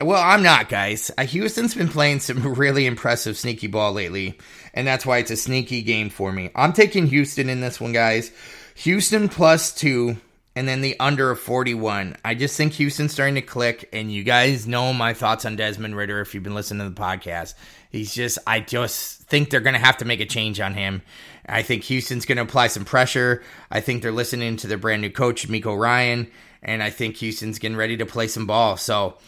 Well, 0.00 0.22
I'm 0.22 0.42
not, 0.42 0.68
guys. 0.68 1.10
Uh, 1.16 1.24
Houston's 1.24 1.74
been 1.74 1.88
playing 1.88 2.20
some 2.20 2.42
really 2.54 2.86
impressive 2.86 3.36
sneaky 3.36 3.66
ball 3.68 3.92
lately, 3.92 4.38
and 4.74 4.86
that's 4.86 5.06
why 5.06 5.18
it's 5.18 5.30
a 5.30 5.36
sneaky 5.36 5.82
game 5.82 6.10
for 6.10 6.30
me. 6.30 6.50
I'm 6.54 6.72
taking 6.72 7.06
Houston 7.06 7.48
in 7.48 7.60
this 7.60 7.80
one, 7.80 7.92
guys. 7.92 8.30
Houston 8.74 9.28
plus 9.28 9.72
two, 9.72 10.16
and 10.54 10.68
then 10.68 10.80
the 10.82 10.98
under 11.00 11.30
of 11.30 11.40
41. 11.40 12.16
I 12.24 12.34
just 12.34 12.56
think 12.56 12.74
Houston's 12.74 13.12
starting 13.12 13.36
to 13.36 13.42
click, 13.42 13.88
and 13.92 14.12
you 14.12 14.24
guys 14.24 14.66
know 14.66 14.92
my 14.92 15.14
thoughts 15.14 15.44
on 15.44 15.56
Desmond 15.56 15.96
Ridder 15.96 16.20
if 16.20 16.34
you've 16.34 16.42
been 16.42 16.54
listening 16.54 16.86
to 16.86 16.94
the 16.94 17.00
podcast. 17.00 17.54
He's 17.90 18.12
just, 18.12 18.38
I 18.46 18.60
just 18.60 19.22
think 19.22 19.48
they're 19.48 19.60
going 19.60 19.74
to 19.74 19.80
have 19.80 19.98
to 19.98 20.04
make 20.04 20.20
a 20.20 20.26
change 20.26 20.60
on 20.60 20.74
him. 20.74 21.02
I 21.48 21.62
think 21.62 21.84
Houston's 21.84 22.26
going 22.26 22.36
to 22.36 22.42
apply 22.42 22.66
some 22.66 22.84
pressure. 22.84 23.42
I 23.70 23.80
think 23.80 24.02
they're 24.02 24.12
listening 24.12 24.56
to 24.58 24.66
their 24.66 24.78
brand 24.78 25.02
new 25.02 25.10
coach, 25.10 25.46
DeMeco 25.46 25.78
Ryan, 25.78 26.30
and 26.62 26.82
I 26.82 26.90
think 26.90 27.16
Houston's 27.18 27.60
getting 27.60 27.76
ready 27.76 27.96
to 27.98 28.06
play 28.06 28.26
some 28.26 28.46
ball. 28.46 28.76
So, 28.76 29.18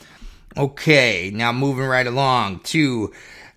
Okay, 0.57 1.31
now 1.35 1.53
moving 1.53 1.85
right 1.85 2.07
along 2.07 2.61
to 2.61 3.13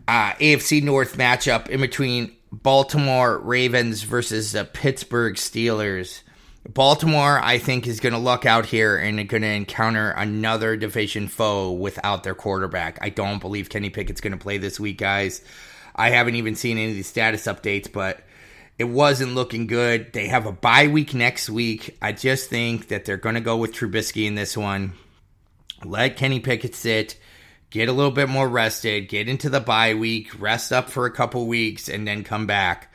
uh, 0.10 0.34
AFC 0.40 0.82
North 0.82 1.18
matchup 1.18 1.70
in 1.70 1.82
between 1.82 2.36
Baltimore 2.52 3.38
Ravens 3.38 4.02
versus 4.02 4.54
the 4.54 4.66
Pittsburgh 4.66 5.36
Steelers. 5.36 6.24
Baltimore, 6.68 7.40
I 7.40 7.60
think, 7.60 7.86
is 7.86 8.00
going 8.00 8.14
to 8.14 8.20
luck 8.20 8.44
out 8.44 8.66
here 8.66 8.98
and 8.98 9.30
going 9.30 9.44
to 9.44 9.48
encounter 9.48 10.10
another 10.10 10.76
division 10.76 11.28
foe 11.28 11.72
without 11.74 12.24
their 12.24 12.34
quarterback. 12.34 12.98
I 13.04 13.10
don't 13.10 13.38
believe 13.38 13.70
Kenny 13.70 13.92
Pickett's 13.92 14.20
going 14.20 14.34
to 14.34 14.40
play 14.40 14.58
this 14.58 14.80
week, 14.80 14.98
guys. 14.98 15.44
I 15.96 16.10
haven't 16.10 16.36
even 16.36 16.56
seen 16.56 16.80
any 16.80 16.90
of 16.90 16.98
the 16.98 17.04
status 17.04 17.46
updates, 17.46 17.92
but 17.92 18.24
it 18.80 18.86
wasn't 18.86 19.36
looking 19.36 19.68
good. 19.68 20.12
They 20.14 20.28
have 20.28 20.48
a 20.48 20.52
bye 20.52 20.88
week 20.88 21.14
next 21.14 21.52
week. 21.52 21.98
I 22.02 22.14
just 22.14 22.50
think 22.50 22.88
that 22.88 23.06
they're 23.06 23.18
going 23.18 23.36
to 23.36 23.42
go 23.42 23.58
with 23.58 23.74
Trubisky 23.74 24.26
in 24.26 24.34
this 24.34 24.58
one. 24.58 24.94
Let 25.86 26.18
Kenny 26.18 26.40
Pickett 26.40 26.74
sit, 26.74 27.16
get 27.70 27.90
a 27.90 27.94
little 27.94 28.12
bit 28.12 28.30
more 28.30 28.48
rested, 28.48 29.10
get 29.10 29.30
into 29.30 29.50
the 29.50 29.60
bye 29.60 29.94
week, 29.94 30.40
rest 30.40 30.72
up 30.72 30.90
for 30.90 31.06
a 31.06 31.12
couple 31.12 31.48
weeks, 31.48 31.90
and 31.90 32.08
then 32.08 32.24
come 32.24 32.48
back. 32.48 32.92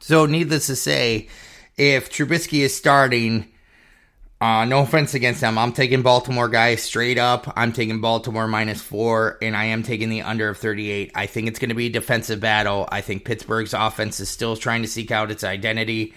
So, 0.00 0.26
needless 0.26 0.66
to 0.66 0.76
say, 0.76 1.28
if 1.76 2.10
Trubisky 2.10 2.60
is 2.60 2.76
starting, 2.76 3.52
uh, 4.42 4.64
no 4.64 4.80
offense 4.80 5.14
against 5.14 5.40
them. 5.40 5.56
I'm 5.56 5.72
taking 5.72 6.02
Baltimore, 6.02 6.48
guys, 6.48 6.82
straight 6.82 7.16
up. 7.16 7.52
I'm 7.54 7.72
taking 7.72 8.00
Baltimore 8.00 8.48
minus 8.48 8.82
four, 8.82 9.38
and 9.40 9.56
I 9.56 9.66
am 9.66 9.84
taking 9.84 10.08
the 10.08 10.22
under 10.22 10.48
of 10.48 10.58
38. 10.58 11.12
I 11.14 11.26
think 11.26 11.46
it's 11.46 11.60
going 11.60 11.68
to 11.68 11.76
be 11.76 11.86
a 11.86 11.90
defensive 11.90 12.40
battle. 12.40 12.88
I 12.90 13.02
think 13.02 13.24
Pittsburgh's 13.24 13.72
offense 13.72 14.18
is 14.18 14.28
still 14.28 14.56
trying 14.56 14.82
to 14.82 14.88
seek 14.88 15.12
out 15.12 15.30
its 15.30 15.44
identity. 15.44 16.14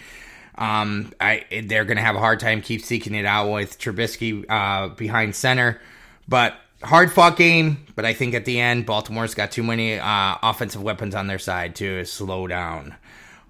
Um, 0.57 1.13
I 1.21 1.45
they're 1.65 1.85
going 1.85 1.97
to 1.97 2.03
have 2.03 2.15
a 2.15 2.19
hard 2.19 2.39
time 2.39 2.63
keep 2.63 2.81
seeking 2.81 3.13
it 3.13 3.25
out 3.25 3.51
with 3.51 3.77
Trubisky 3.77 4.43
uh, 4.49 4.87
behind 4.87 5.35
center, 5.35 5.79
but 6.27 6.55
hard 6.83 7.11
fought 7.11 7.37
game. 7.37 7.85
But 7.95 8.05
I 8.05 8.13
think 8.13 8.33
at 8.33 8.45
the 8.45 8.59
end, 8.59 8.85
Baltimore's 8.85 9.35
got 9.35 9.51
too 9.51 9.63
many 9.63 9.97
uh, 9.97 10.35
offensive 10.43 10.81
weapons 10.81 11.15
on 11.15 11.27
their 11.27 11.39
side 11.39 11.75
to 11.75 12.03
slow 12.05 12.47
down. 12.47 12.95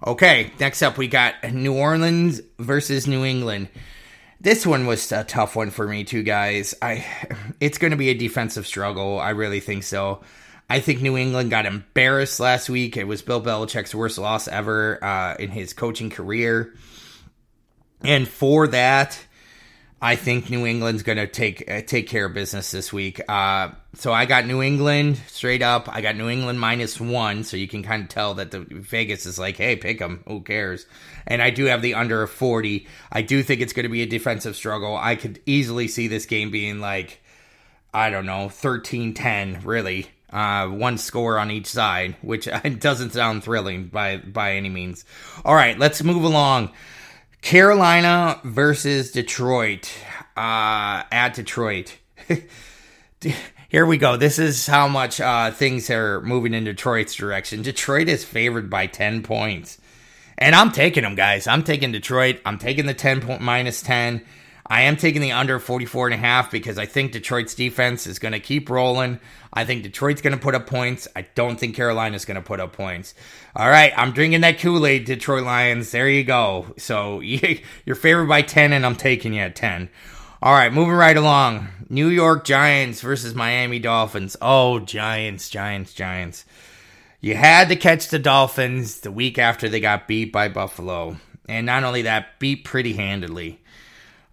Okay, 0.06 0.52
next 0.60 0.82
up 0.82 0.98
we 0.98 1.08
got 1.08 1.34
New 1.52 1.74
Orleans 1.74 2.40
versus 2.58 3.06
New 3.06 3.24
England. 3.24 3.68
This 4.40 4.66
one 4.66 4.86
was 4.86 5.10
a 5.10 5.24
tough 5.24 5.56
one 5.56 5.70
for 5.70 5.88
me 5.88 6.04
too, 6.04 6.22
guys. 6.22 6.74
I 6.82 7.04
it's 7.60 7.78
going 7.78 7.92
to 7.92 7.96
be 7.96 8.10
a 8.10 8.14
defensive 8.14 8.66
struggle. 8.66 9.18
I 9.18 9.30
really 9.30 9.60
think 9.60 9.82
so. 9.82 10.20
I 10.68 10.80
think 10.80 11.00
New 11.00 11.16
England 11.16 11.50
got 11.50 11.64
embarrassed 11.64 12.40
last 12.40 12.68
week. 12.68 12.96
It 12.96 13.04
was 13.04 13.22
Bill 13.22 13.40
Belichick's 13.40 13.94
worst 13.94 14.18
loss 14.18 14.48
ever 14.48 15.02
uh, 15.02 15.36
in 15.38 15.50
his 15.50 15.72
coaching 15.72 16.10
career, 16.10 16.74
and 18.02 18.28
for 18.28 18.66
that, 18.68 19.18
I 20.00 20.16
think 20.16 20.50
New 20.50 20.66
England's 20.66 21.02
going 21.02 21.16
to 21.16 21.26
take 21.26 21.70
uh, 21.70 21.80
take 21.80 22.06
care 22.06 22.26
of 22.26 22.34
business 22.34 22.70
this 22.70 22.92
week. 22.92 23.20
Uh, 23.28 23.70
so 23.94 24.12
I 24.12 24.26
got 24.26 24.46
New 24.46 24.60
England 24.60 25.18
straight 25.28 25.62
up. 25.62 25.88
I 25.90 26.02
got 26.02 26.16
New 26.16 26.28
England 26.28 26.60
minus 26.60 27.00
one, 27.00 27.44
so 27.44 27.56
you 27.56 27.66
can 27.66 27.82
kind 27.82 28.02
of 28.02 28.10
tell 28.10 28.34
that 28.34 28.50
the 28.50 28.60
Vegas 28.60 29.24
is 29.24 29.38
like, 29.38 29.56
hey, 29.56 29.74
pick 29.76 29.98
them. 29.98 30.22
Who 30.28 30.42
cares? 30.42 30.84
And 31.26 31.40
I 31.40 31.48
do 31.48 31.64
have 31.64 31.80
the 31.80 31.94
under 31.94 32.26
forty. 32.26 32.86
I 33.10 33.22
do 33.22 33.42
think 33.42 33.62
it's 33.62 33.72
going 33.72 33.84
to 33.84 33.90
be 33.90 34.02
a 34.02 34.06
defensive 34.06 34.54
struggle. 34.54 34.96
I 34.96 35.16
could 35.16 35.40
easily 35.46 35.88
see 35.88 36.08
this 36.08 36.26
game 36.26 36.50
being 36.50 36.78
like, 36.78 37.22
I 37.94 38.10
don't 38.10 38.26
know, 38.26 38.48
13-10, 38.48 39.64
really. 39.64 40.08
Uh, 40.28 40.66
one 40.66 40.98
score 40.98 41.38
on 41.38 41.50
each 41.50 41.68
side, 41.68 42.16
which 42.20 42.46
doesn't 42.78 43.12
sound 43.12 43.44
thrilling 43.44 43.86
by 43.86 44.18
by 44.18 44.56
any 44.56 44.68
means. 44.68 45.06
All 45.42 45.54
right, 45.54 45.78
let's 45.78 46.02
move 46.02 46.24
along. 46.24 46.72
Carolina 47.46 48.40
versus 48.42 49.12
Detroit. 49.12 49.88
Uh, 50.36 51.04
at 51.12 51.34
Detroit. 51.34 51.96
Here 53.68 53.86
we 53.86 53.98
go. 53.98 54.16
This 54.16 54.40
is 54.40 54.66
how 54.66 54.88
much 54.88 55.20
uh, 55.20 55.52
things 55.52 55.88
are 55.88 56.20
moving 56.22 56.54
in 56.54 56.64
Detroit's 56.64 57.14
direction. 57.14 57.62
Detroit 57.62 58.08
is 58.08 58.24
favored 58.24 58.68
by 58.68 58.88
10 58.88 59.22
points. 59.22 59.78
And 60.36 60.56
I'm 60.56 60.72
taking 60.72 61.04
them, 61.04 61.14
guys. 61.14 61.46
I'm 61.46 61.62
taking 61.62 61.92
Detroit. 61.92 62.40
I'm 62.44 62.58
taking 62.58 62.86
the 62.86 62.94
10 62.94 63.20
point 63.20 63.42
minus 63.42 63.80
10. 63.80 64.24
I 64.68 64.82
am 64.82 64.96
taking 64.96 65.22
the 65.22 65.32
under 65.32 65.58
44 65.58 66.08
and 66.08 66.14
a 66.14 66.18
half 66.18 66.50
because 66.50 66.76
I 66.76 66.86
think 66.86 67.12
Detroit's 67.12 67.54
defense 67.54 68.06
is 68.06 68.18
going 68.18 68.32
to 68.32 68.40
keep 68.40 68.68
rolling. 68.68 69.20
I 69.52 69.64
think 69.64 69.84
Detroit's 69.84 70.22
going 70.22 70.34
to 70.34 70.42
put 70.42 70.56
up 70.56 70.66
points. 70.66 71.06
I 71.14 71.22
don't 71.34 71.58
think 71.58 71.76
Carolina's 71.76 72.24
going 72.24 72.34
to 72.34 72.42
put 72.42 72.58
up 72.58 72.72
points. 72.72 73.14
All 73.54 73.68
right, 73.68 73.92
I'm 73.96 74.12
drinking 74.12 74.40
that 74.40 74.58
Kool-Aid, 74.58 75.04
Detroit 75.04 75.44
Lions. 75.44 75.90
There 75.92 76.08
you 76.08 76.24
go. 76.24 76.74
So 76.78 77.20
you're 77.20 77.94
favored 77.94 78.26
by 78.26 78.42
10 78.42 78.72
and 78.72 78.84
I'm 78.84 78.96
taking 78.96 79.34
you 79.34 79.40
at 79.40 79.56
10. 79.56 79.88
All 80.42 80.52
right, 80.52 80.72
moving 80.72 80.94
right 80.94 81.16
along. 81.16 81.68
New 81.88 82.08
York 82.08 82.44
Giants 82.44 83.00
versus 83.00 83.34
Miami 83.34 83.78
Dolphins. 83.78 84.36
Oh, 84.42 84.80
Giants, 84.80 85.48
Giants, 85.48 85.94
Giants. 85.94 86.44
You 87.20 87.34
had 87.34 87.68
to 87.68 87.76
catch 87.76 88.08
the 88.08 88.18
Dolphins 88.18 89.00
the 89.00 89.10
week 89.10 89.38
after 89.38 89.68
they 89.68 89.80
got 89.80 90.08
beat 90.08 90.32
by 90.32 90.48
Buffalo. 90.48 91.16
And 91.48 91.66
not 91.66 91.84
only 91.84 92.02
that, 92.02 92.38
beat 92.38 92.64
pretty 92.64 92.92
handily. 92.94 93.60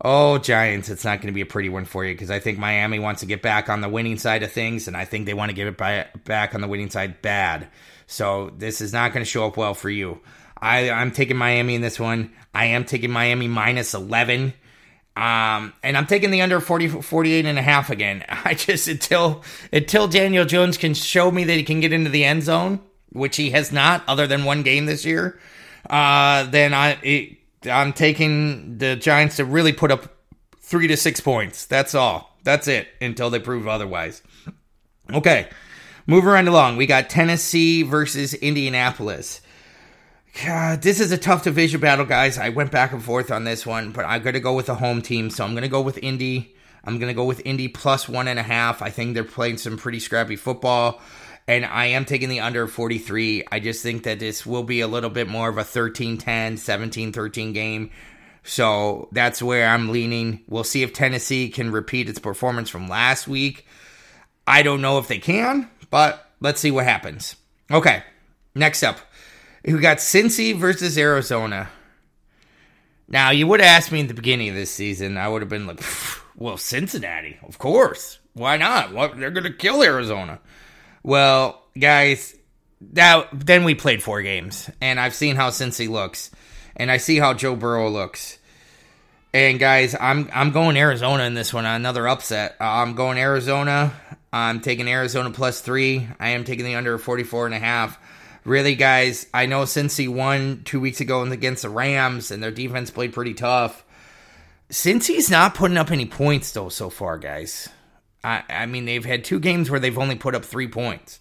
Oh, 0.02 0.38
Giants, 0.38 0.90
it's 0.90 1.06
not 1.06 1.20
going 1.20 1.28
to 1.28 1.34
be 1.34 1.42
a 1.42 1.46
pretty 1.46 1.70
one 1.70 1.86
for 1.86 2.04
you 2.04 2.14
because 2.14 2.32
I 2.32 2.40
think 2.40 2.58
Miami 2.58 3.00
wants 3.00 3.22
to 3.22 3.26
get 3.26 3.42
back 3.42 3.70
on 3.70 3.82
the 3.82 3.90
winning 3.90 4.18
side 4.18 4.44
of 4.44 4.52
things, 4.52 4.88
and 4.88 4.98
I 4.98 5.06
think 5.06 5.26
they 5.26 5.34
want 5.34 5.50
to 5.50 5.56
get 5.56 5.68
it 5.68 5.78
by, 5.78 6.08
back 6.26 6.56
on 6.56 6.62
the 6.62 6.68
winning 6.68 6.90
side 6.90 7.22
bad. 7.22 7.70
So 8.08 8.52
this 8.58 8.82
is 8.82 8.92
not 8.92 9.14
going 9.14 9.24
to 9.24 9.30
show 9.30 9.48
up 9.48 9.56
well 9.56 9.74
for 9.74 9.90
you. 9.90 10.20
I, 10.64 10.90
I'm 10.90 11.12
taking 11.12 11.38
Miami 11.38 11.76
in 11.76 11.82
this 11.82 12.00
one. 12.00 12.32
I 12.54 12.66
am 12.66 12.86
taking 12.86 13.12
Miami 13.12 13.48
minus 13.48 13.94
11. 13.94 14.54
Um, 15.16 15.74
and 15.84 15.96
I'm 15.96 16.08
taking 16.08 16.32
the 16.32 16.42
under 16.42 16.60
40, 16.60 17.02
48 17.02 17.46
and 17.46 17.60
a 17.60 17.62
half 17.62 17.90
again. 17.90 18.26
I 18.30 18.54
just, 18.56 18.88
until, 18.88 19.44
until 19.72 20.08
Daniel 20.08 20.46
Jones 20.46 20.78
can 20.78 20.94
show 20.94 21.32
me 21.32 21.44
that 21.44 21.54
he 21.54 21.64
can 21.64 21.80
get 21.82 21.94
into 21.94 22.10
the 22.10 22.24
end 22.24 22.44
zone, 22.44 22.80
which 23.12 23.36
he 23.36 23.52
has 23.52 23.72
not 23.72 24.04
other 24.08 24.26
than 24.26 24.44
one 24.44 24.64
game 24.64 24.86
this 24.86 25.06
year, 25.06 25.40
uh, 25.90 26.44
then 26.46 26.74
I, 26.74 26.98
it, 27.04 27.38
I'm 27.68 27.94
taking 27.94 28.78
the 28.78 28.96
Giants 28.96 29.38
to 29.38 29.46
really 29.46 29.74
put 29.74 29.92
up 29.92 30.14
three 30.60 30.88
to 30.88 30.98
six 30.98 31.20
points. 31.20 31.66
That's 31.66 31.96
all. 31.96 32.38
That's 32.44 32.68
it 32.68 32.88
until 33.02 33.30
they 33.30 33.40
prove 33.40 33.68
otherwise. 33.68 34.22
Okay, 35.14 35.50
move 36.08 36.26
around 36.26 36.48
along. 36.48 36.78
We 36.78 36.86
got 36.86 37.10
Tennessee 37.10 37.84
versus 37.84 38.34
Indianapolis. 38.34 39.42
God, 40.44 40.82
this 40.82 41.00
is 41.00 41.12
a 41.12 41.18
tough 41.18 41.44
division 41.44 41.80
battle, 41.80 42.06
guys. 42.06 42.40
I 42.40 42.50
went 42.50 42.72
back 42.72 42.92
and 42.92 43.04
forth 43.04 43.32
on 43.32 43.44
this 43.44 43.66
one, 43.66 43.92
but 43.92 44.06
I'm 44.06 44.24
going 44.24 44.34
to 44.34 44.40
go 44.40 44.54
with 44.54 44.66
the 44.66 44.76
home 44.76 45.02
team. 45.02 45.30
So 45.30 45.44
I'm 45.44 45.52
going 45.52 45.62
to 45.62 45.70
go 45.70 45.82
with 45.82 46.00
Indy. 46.00 46.56
I'm 46.84 46.98
going 46.98 47.10
to 47.10 47.14
go 47.14 47.24
with 47.24 47.42
Indy 47.46 47.68
plus 47.68 48.10
one 48.10 48.28
and 48.28 48.40
a 48.40 48.44
half. 48.44 48.82
I 48.82 48.90
think 48.90 49.14
they're 49.14 49.24
playing 49.24 49.58
some 49.58 49.78
pretty 49.78 50.00
scrappy 50.00 50.36
football 50.36 51.02
and 51.48 51.66
I 51.66 51.88
am 51.88 52.06
taking 52.06 52.30
the 52.30 52.40
under 52.40 52.68
43. 52.68 53.44
I 53.52 53.60
just 53.60 53.84
think 53.84 54.04
that 54.04 54.20
this 54.20 54.46
will 54.46 54.64
be 54.64 54.82
a 54.82 54.88
little 54.88 55.10
bit 55.10 55.28
more 55.28 55.50
of 55.50 55.58
a 55.58 55.64
13 55.64 56.18
10, 56.18 56.58
17 56.58 57.12
13 57.12 57.54
game. 57.54 57.92
So 58.44 59.08
that's 59.12 59.42
where 59.42 59.68
I'm 59.68 59.90
leaning. 59.90 60.44
We'll 60.48 60.64
see 60.64 60.84
if 60.84 60.94
Tennessee 60.94 61.50
can 61.50 61.72
repeat 61.72 62.10
its 62.10 62.20
performance 62.20 62.70
from 62.70 62.88
last 62.88 63.28
week. 63.28 63.66
I 64.46 64.64
don't 64.64 64.82
know 64.82 64.98
if 64.98 65.08
they 65.08 65.20
can, 65.20 65.70
but 65.90 66.30
let's 66.42 66.60
see 66.60 66.72
what 66.72 66.86
happens. 66.86 67.38
Okay, 67.72 68.04
next 68.54 68.84
up, 68.84 68.98
we 69.64 69.80
got 69.80 69.98
Cincy 69.98 70.58
versus 70.58 70.98
Arizona. 70.98 71.70
Now, 73.08 73.32
you 73.32 73.48
would 73.48 73.62
have 73.62 73.70
asked 73.70 73.92
me 73.92 74.00
in 74.00 74.08
the 74.08 74.14
beginning 74.14 74.50
of 74.50 74.56
this 74.56 74.72
season, 74.72 75.18
I 75.18 75.30
would 75.30 75.42
have 75.42 75.50
been 75.50 75.68
like, 75.68 75.82
well, 76.36 76.58
Cincinnati, 76.58 77.38
of 77.44 77.58
course. 77.60 78.20
Why 78.34 78.58
not? 78.58 78.92
What, 78.92 79.18
they're 79.18 79.32
going 79.32 79.44
to 79.44 79.54
kill 79.54 79.84
Arizona. 79.84 80.40
Well, 81.04 81.62
guys, 81.78 82.36
that 82.94 83.28
then 83.34 83.64
we 83.64 83.76
played 83.76 84.02
four 84.02 84.22
games, 84.22 84.70
and 84.82 85.00
I've 85.00 85.14
seen 85.14 85.36
how 85.36 85.50
Cincy 85.50 85.90
looks, 85.90 86.32
and 86.76 86.90
I 86.90 86.98
see 86.98 87.20
how 87.20 87.34
Joe 87.34 87.56
Burrow 87.56 87.90
looks. 87.90 88.40
And 89.34 89.60
guys, 89.60 89.96
I'm 90.00 90.30
I'm 90.34 90.52
going 90.52 90.78
Arizona 90.78 91.24
in 91.24 91.34
this 91.34 91.54
one. 91.54 91.66
Another 91.66 92.08
upset. 92.08 92.56
Uh, 92.62 92.66
I'm 92.66 92.94
going 92.94 93.18
Arizona. 93.18 93.94
I'm 94.32 94.62
taking 94.62 94.88
Arizona 94.88 95.32
plus 95.32 95.62
three. 95.62 96.08
I 96.20 96.30
am 96.30 96.44
taking 96.44 96.66
the 96.66 96.76
under 96.76 96.98
44 96.98 97.48
and 97.48 97.56
a 97.56 97.60
half. 97.60 98.00
Really, 98.46 98.76
guys, 98.76 99.26
I 99.34 99.46
know 99.46 99.64
Cincy 99.64 100.08
won 100.08 100.64
two 100.66 100.80
weeks 100.80 101.02
ago 101.02 101.24
against 101.24 101.64
the 101.64 101.70
Rams, 101.70 102.30
and 102.30 102.44
their 102.44 102.52
defense 102.52 102.92
played 102.92 103.14
pretty 103.14 103.34
tough. 103.34 103.84
Cincy's 104.70 105.30
not 105.30 105.56
putting 105.56 105.78
up 105.78 105.92
any 105.92 106.06
points 106.06 106.52
though 106.52 106.70
so 106.70 106.90
far, 106.90 107.18
guys. 107.18 107.70
I, 108.24 108.44
I 108.50 108.66
mean, 108.66 108.86
they've 108.86 109.04
had 109.04 109.24
two 109.24 109.40
games 109.40 109.70
where 109.70 109.80
they've 109.80 109.98
only 109.98 110.16
put 110.16 110.36
up 110.36 110.46
three 110.46 110.68
points. 110.68 111.20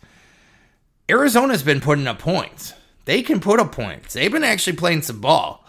Arizona's 1.09 1.62
been 1.62 1.80
putting 1.80 2.06
up 2.06 2.18
points. 2.18 2.75
They 3.04 3.23
can 3.23 3.40
put 3.40 3.59
up 3.59 3.73
points. 3.73 4.14
They've 4.14 4.30
been 4.30 4.44
actually 4.44 4.76
playing 4.76 5.02
some 5.02 5.21
ball. 5.21 5.66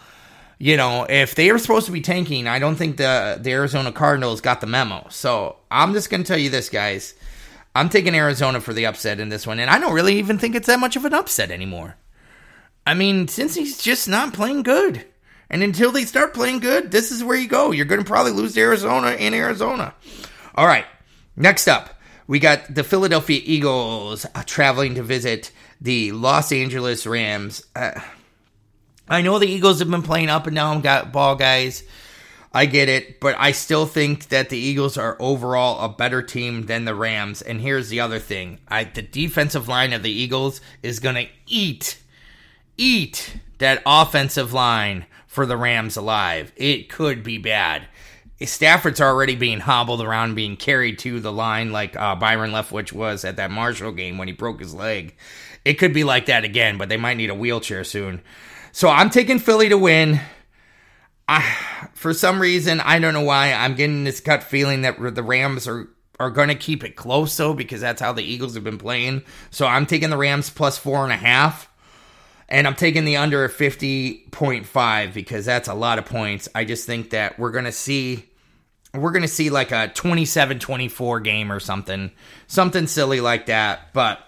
You 0.60 0.78
know, 0.78 1.06
if 1.10 1.36
they 1.36 1.52
were 1.52 1.60
supposed 1.60 1.88
to 1.88 1.92
be 1.92 2.02
tanking, 2.02 2.48
I 2.48 2.60
don't 2.60 2.76
think 2.76 2.98
the 2.98 3.38
the 3.42 3.52
Arizona 3.52 3.92
Cardinals 3.92 4.40
got 4.40 4.62
the 4.62 4.68
memo. 4.68 5.08
So 5.10 5.58
I'm 5.70 5.94
just 5.94 6.10
gonna 6.10 6.24
tell 6.24 6.38
you 6.38 6.50
this, 6.50 6.70
guys. 6.70 7.16
I'm 7.76 7.90
taking 7.90 8.14
Arizona 8.14 8.62
for 8.62 8.72
the 8.72 8.86
upset 8.86 9.20
in 9.20 9.30
this 9.30 9.48
one, 9.48 9.60
and 9.60 9.70
I 9.70 9.80
don't 9.80 9.94
really 9.94 10.20
even 10.20 10.38
think 10.38 10.56
it's 10.56 10.68
that 10.68 10.80
much 10.80 10.96
of 10.96 11.06
an 11.06 11.14
upset 11.14 11.50
anymore. 11.50 11.96
I 12.86 12.94
mean, 12.94 13.28
Cincy's 13.28 13.82
just 13.82 14.08
not 14.08 14.34
playing 14.34 14.64
good. 14.64 15.06
And 15.50 15.64
until 15.64 15.92
they 15.92 16.06
start 16.06 16.34
playing 16.34 16.60
good, 16.60 16.92
this 16.92 17.12
is 17.12 17.24
where 17.24 17.38
you 17.38 17.48
go. 17.48 17.72
You're 17.72 17.86
going 17.86 18.02
to 18.02 18.08
probably 18.08 18.32
lose 18.32 18.54
to 18.54 18.62
Arizona 18.62 19.12
in 19.12 19.34
Arizona. 19.34 19.94
All 20.56 20.66
right. 20.66 20.86
Next 21.36 21.68
up, 21.68 22.00
we 22.28 22.40
got 22.40 22.74
the 22.74 22.84
Philadelphia 22.84 23.42
Eagles 23.44 24.26
uh, 24.36 24.44
traveling 24.46 24.96
to 24.96 25.04
visit 25.04 25.52
the 25.82 26.12
Los 26.12 26.52
Angeles 26.52 27.08
Rams. 27.08 27.66
Uh, 27.76 28.00
I 29.10 29.22
know 29.22 29.40
the 29.40 29.48
Eagles 29.48 29.80
have 29.80 29.90
been 29.90 30.04
playing 30.04 30.30
up 30.30 30.48
and 30.48 30.56
down 30.56 30.82
got 30.82 31.12
ball 31.12 31.36
guys. 31.36 31.84
I 32.54 32.68
get 32.68 32.88
it, 32.88 33.20
but 33.20 33.36
I 33.40 33.52
still 33.52 33.88
think 33.88 34.30
that 34.30 34.50
the 34.50 34.58
Eagles 34.58 34.96
are 34.96 35.18
overall 35.20 35.84
a 35.84 35.90
better 35.90 36.22
team 36.22 36.68
than 36.68 36.86
the 36.86 36.94
Rams. 36.94 37.42
And 37.42 37.60
here's 37.60 37.90
the 37.90 38.00
other 38.00 38.20
thing: 38.20 38.60
I, 38.68 38.84
the 38.84 39.02
defensive 39.02 39.68
line 39.68 39.92
of 39.92 40.04
the 40.04 40.12
Eagles 40.12 40.62
is 40.84 41.00
going 41.00 41.16
to 41.16 41.28
eat, 41.48 41.98
eat 42.78 43.38
that 43.58 43.82
offensive 43.88 44.54
line 44.54 45.08
for 45.26 45.48
the 45.48 45.58
Rams 45.58 45.98
alive. 45.98 46.54
It 46.56 46.90
could 46.90 47.24
be 47.24 47.40
bad 47.40 47.88
Stafford's 48.46 49.02
already 49.02 49.36
being 49.36 49.60
hobbled 49.60 50.02
around, 50.02 50.36
being 50.36 50.58
carried 50.58 51.00
to 51.00 51.20
the 51.20 51.32
line 51.32 51.72
like 51.72 51.96
uh, 51.96 52.16
Byron 52.16 52.52
Leftwich 52.52 52.92
was 52.92 53.26
at 53.26 53.38
that 53.38 53.52
Marshall 53.52 53.92
game 53.92 54.18
when 54.18 54.28
he 54.28 54.34
broke 54.34 54.60
his 54.60 54.74
leg. 54.74 55.16
It 55.66 55.76
could 55.76 55.94
be 55.94 56.04
like 56.04 56.26
that 56.26 56.44
again, 56.44 56.78
but 56.78 56.90
they 56.90 56.98
might 56.98 57.18
need 57.18 57.30
a 57.30 57.36
wheelchair 57.36 57.84
soon. 57.84 58.22
So 58.72 58.90
I'm 58.90 59.10
taking 59.10 59.40
Philly 59.40 59.70
to 59.70 59.78
win. 59.78 60.20
I, 61.28 61.42
for 61.94 62.14
some 62.14 62.42
reason, 62.42 62.80
I 62.82 63.00
don't 63.00 63.14
know 63.14 63.22
why, 63.22 63.54
I'm 63.54 63.76
getting 63.76 64.04
this 64.04 64.20
gut 64.20 64.44
feeling 64.44 64.82
that 64.82 64.98
the 65.16 65.24
Rams 65.24 65.68
are 65.68 65.90
are 66.20 66.30
going 66.30 66.50
to 66.50 66.56
keep 66.56 66.84
it 66.84 66.96
close 66.96 67.36
though 67.36 67.54
because 67.54 67.82
that's 67.82 68.02
how 68.02 68.14
the 68.14 68.24
Eagles 68.24 68.54
have 68.54 68.64
been 68.64 68.78
playing. 68.78 69.24
So 69.50 69.66
I'm 69.66 69.86
taking 69.86 70.10
the 70.10 70.18
Rams 70.18 70.50
plus 70.50 70.78
four 70.78 71.04
and 71.04 71.12
a 71.12 71.18
half. 71.18 71.70
And 72.50 72.68
I'm 72.68 72.76
taking 72.76 73.06
the 73.06 73.18
under 73.18 73.50
50.5 73.50 75.14
because 75.14 75.46
that's 75.46 75.68
a 75.68 75.74
lot 75.74 75.98
of 75.98 76.06
points. 76.06 76.48
I 76.54 76.66
just 76.66 76.86
think 76.86 77.10
that 77.10 77.40
we're 77.40 77.52
going 77.52 77.66
to 77.66 77.72
see 77.72 78.30
we're 78.94 79.12
going 79.12 79.24
to 79.24 79.28
see 79.28 79.50
like 79.50 79.72
a 79.72 79.90
27-24 79.90 81.24
game 81.24 81.52
or 81.52 81.60
something. 81.60 82.12
Something 82.48 82.88
silly 82.88 83.22
like 83.22 83.48
that. 83.48 83.94
But 83.94 84.20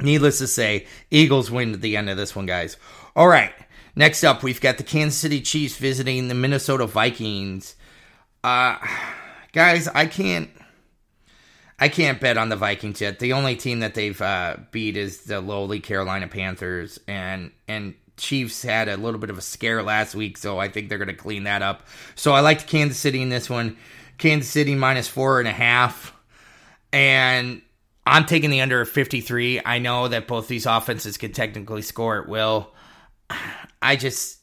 needless 0.00 0.38
to 0.38 0.46
say, 0.46 0.86
Eagles 1.10 1.50
win 1.50 1.74
at 1.74 1.80
the 1.80 1.96
end 1.96 2.10
of 2.10 2.16
this 2.16 2.34
one, 2.34 2.46
guys. 2.46 2.76
All 3.14 3.28
right. 3.28 3.52
Next 3.94 4.22
up, 4.24 4.42
we've 4.42 4.60
got 4.60 4.78
the 4.78 4.84
Kansas 4.84 5.18
City 5.18 5.40
Chiefs 5.40 5.76
visiting 5.76 6.28
the 6.28 6.34
Minnesota 6.34 6.86
Vikings. 6.86 7.74
Uh 8.44 8.78
guys, 9.52 9.88
I 9.88 10.06
can't 10.06 10.50
I 11.78 11.88
can't 11.88 12.20
bet 12.20 12.36
on 12.36 12.48
the 12.48 12.56
Vikings 12.56 13.00
yet. 13.00 13.18
The 13.18 13.32
only 13.32 13.54
team 13.54 13.80
that 13.80 13.94
they've 13.94 14.20
uh, 14.20 14.56
beat 14.72 14.96
is 14.96 15.22
the 15.22 15.40
lowly 15.40 15.78
Carolina 15.78 16.26
Panthers, 16.26 16.98
and 17.06 17.52
and 17.68 17.94
Chiefs 18.18 18.62
had 18.62 18.88
a 18.88 18.96
little 18.96 19.20
bit 19.20 19.30
of 19.30 19.38
a 19.38 19.42
scare 19.42 19.82
last 19.82 20.14
week, 20.14 20.36
so 20.36 20.58
I 20.58 20.68
think 20.68 20.88
they're 20.88 20.98
going 20.98 21.08
to 21.08 21.14
clean 21.14 21.44
that 21.44 21.62
up. 21.62 21.86
So 22.14 22.32
I 22.32 22.40
like 22.40 22.66
Kansas 22.66 22.98
City 22.98 23.22
in 23.22 23.28
this 23.28 23.48
one. 23.48 23.76
Kansas 24.18 24.50
City 24.50 24.74
minus 24.74 25.08
four 25.08 25.38
and 25.38 25.48
a 25.48 25.52
half, 25.52 26.14
and 26.92 27.62
I'm 28.04 28.24
taking 28.24 28.50
the 28.50 28.60
under 28.60 28.80
of 28.80 28.88
53. 28.88 29.60
I 29.64 29.78
know 29.78 30.08
that 30.08 30.26
both 30.26 30.48
these 30.48 30.66
offenses 30.66 31.16
can 31.16 31.32
technically 31.32 31.82
score 31.82 32.20
at 32.20 32.28
will. 32.28 32.72
I 33.82 33.96
just 33.96 34.38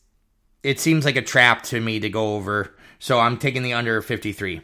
it 0.63 0.79
seems 0.79 1.05
like 1.05 1.15
a 1.15 1.22
trap 1.22 1.62
to 1.63 1.79
me 1.79 2.00
to 2.00 2.10
go 2.10 2.36
over, 2.36 2.75
so 2.98 3.20
I'm 3.20 3.38
taking 3.38 3.62
the 3.62 3.74
under 3.74 3.98
of 3.98 4.05
53. 4.05 4.62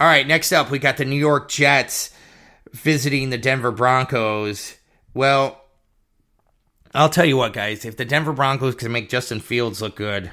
All 0.00 0.06
right, 0.06 0.26
next 0.26 0.52
up, 0.52 0.70
we 0.70 0.78
got 0.78 0.96
the 0.96 1.04
New 1.04 1.16
York 1.16 1.48
Jets 1.48 2.12
visiting 2.72 3.30
the 3.30 3.38
Denver 3.38 3.70
Broncos. 3.70 4.76
Well, 5.12 5.62
I'll 6.92 7.08
tell 7.08 7.24
you 7.24 7.36
what, 7.36 7.52
guys. 7.52 7.84
If 7.84 7.96
the 7.96 8.04
Denver 8.04 8.32
Broncos 8.32 8.74
can 8.74 8.90
make 8.90 9.08
Justin 9.08 9.40
Fields 9.40 9.80
look 9.80 9.94
good, 9.94 10.30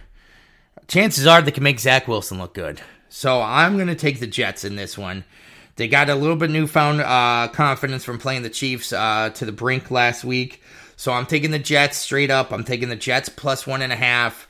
chances 0.87 1.27
are 1.27 1.41
they 1.41 1.51
can 1.51 1.63
make 1.63 1.79
Zach 1.79 2.07
Wilson 2.07 2.39
look 2.39 2.53
good. 2.53 2.81
So 3.09 3.41
I'm 3.41 3.75
going 3.75 3.87
to 3.87 3.95
take 3.95 4.19
the 4.19 4.27
Jets 4.27 4.63
in 4.63 4.75
this 4.75 4.97
one. 4.97 5.23
They 5.75 5.87
got 5.87 6.09
a 6.09 6.15
little 6.15 6.35
bit 6.35 6.49
newfound 6.49 7.01
uh, 7.01 7.49
confidence 7.53 8.03
from 8.03 8.17
playing 8.17 8.41
the 8.41 8.49
Chiefs 8.49 8.91
uh, 8.91 9.29
to 9.35 9.45
the 9.45 9.51
brink 9.51 9.91
last 9.91 10.23
week. 10.23 10.63
So 10.95 11.13
I'm 11.13 11.27
taking 11.27 11.51
the 11.51 11.59
Jets 11.59 11.97
straight 11.97 12.31
up. 12.31 12.51
I'm 12.51 12.63
taking 12.63 12.89
the 12.89 12.95
Jets 12.95 13.29
plus 13.29 13.67
one 13.67 13.83
and 13.83 13.93
a 13.93 13.97
half. 13.97 14.47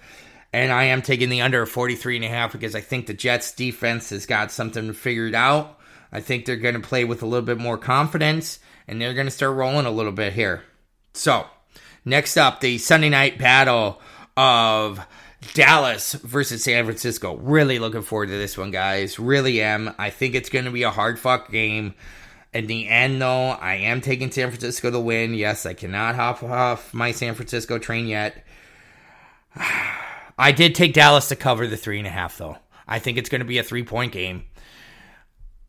And 0.53 0.71
I 0.71 0.85
am 0.85 1.01
taking 1.01 1.27
the 1.27 1.41
under 1.41 1.65
43 1.65 2.15
and 2.15 2.25
a 2.25 2.29
half 2.29 2.53
because 2.53 2.73
I 2.73 2.79
think 2.79 3.05
the 3.05 3.13
Jets 3.13 3.51
defense 3.51 4.11
has 4.11 4.25
got 4.25 4.53
something 4.53 4.93
figured 4.93 5.35
out. 5.35 5.77
I 6.09 6.21
think 6.21 6.45
they're 6.45 6.55
going 6.55 6.75
to 6.75 6.87
play 6.87 7.03
with 7.03 7.21
a 7.21 7.25
little 7.25 7.45
bit 7.45 7.57
more 7.57 7.77
confidence 7.77 8.59
and 8.87 9.01
they're 9.01 9.13
going 9.13 9.27
to 9.27 9.31
start 9.31 9.57
rolling 9.57 9.85
a 9.85 9.91
little 9.91 10.13
bit 10.13 10.31
here. 10.31 10.63
So, 11.13 11.45
next 12.07 12.37
up, 12.37 12.61
the 12.61 12.77
Sunday 12.77 13.09
night 13.09 13.37
battle 13.37 14.01
of 14.35 15.05
Dallas 15.53 16.13
versus 16.13 16.63
San 16.63 16.85
Francisco. 16.85 17.35
Really 17.35 17.79
looking 17.79 18.01
forward 18.01 18.27
to 18.27 18.37
this 18.37 18.57
one, 18.57 18.71
guys. 18.71 19.19
Really 19.19 19.61
am. 19.61 19.93
I 19.99 20.09
think 20.09 20.33
it's 20.33 20.49
going 20.49 20.65
to 20.65 20.71
be 20.71 20.83
a 20.83 20.89
hard 20.89 21.19
fuck 21.19 21.51
game. 21.51 21.93
In 22.53 22.65
the 22.67 22.87
end, 22.87 23.21
though, 23.21 23.49
I 23.49 23.75
am 23.75 24.01
taking 24.01 24.31
San 24.31 24.49
Francisco 24.49 24.89
to 24.89 24.99
win. 24.99 25.33
Yes, 25.33 25.65
I 25.65 25.73
cannot 25.73 26.15
hop 26.15 26.41
off 26.41 26.93
my 26.93 27.11
San 27.11 27.35
Francisco 27.35 27.77
train 27.77 28.07
yet. 28.07 28.43
I 30.39 30.51
did 30.51 30.75
take 30.75 30.93
Dallas 30.93 31.29
to 31.29 31.35
cover 31.35 31.67
the 31.67 31.77
three 31.77 31.97
and 31.97 32.07
a 32.07 32.11
half, 32.11 32.37
though. 32.37 32.57
I 32.87 32.99
think 32.99 33.17
it's 33.17 33.29
going 33.29 33.39
to 33.39 33.45
be 33.45 33.57
a 33.57 33.63
three 33.63 33.83
point 33.83 34.13
game. 34.13 34.45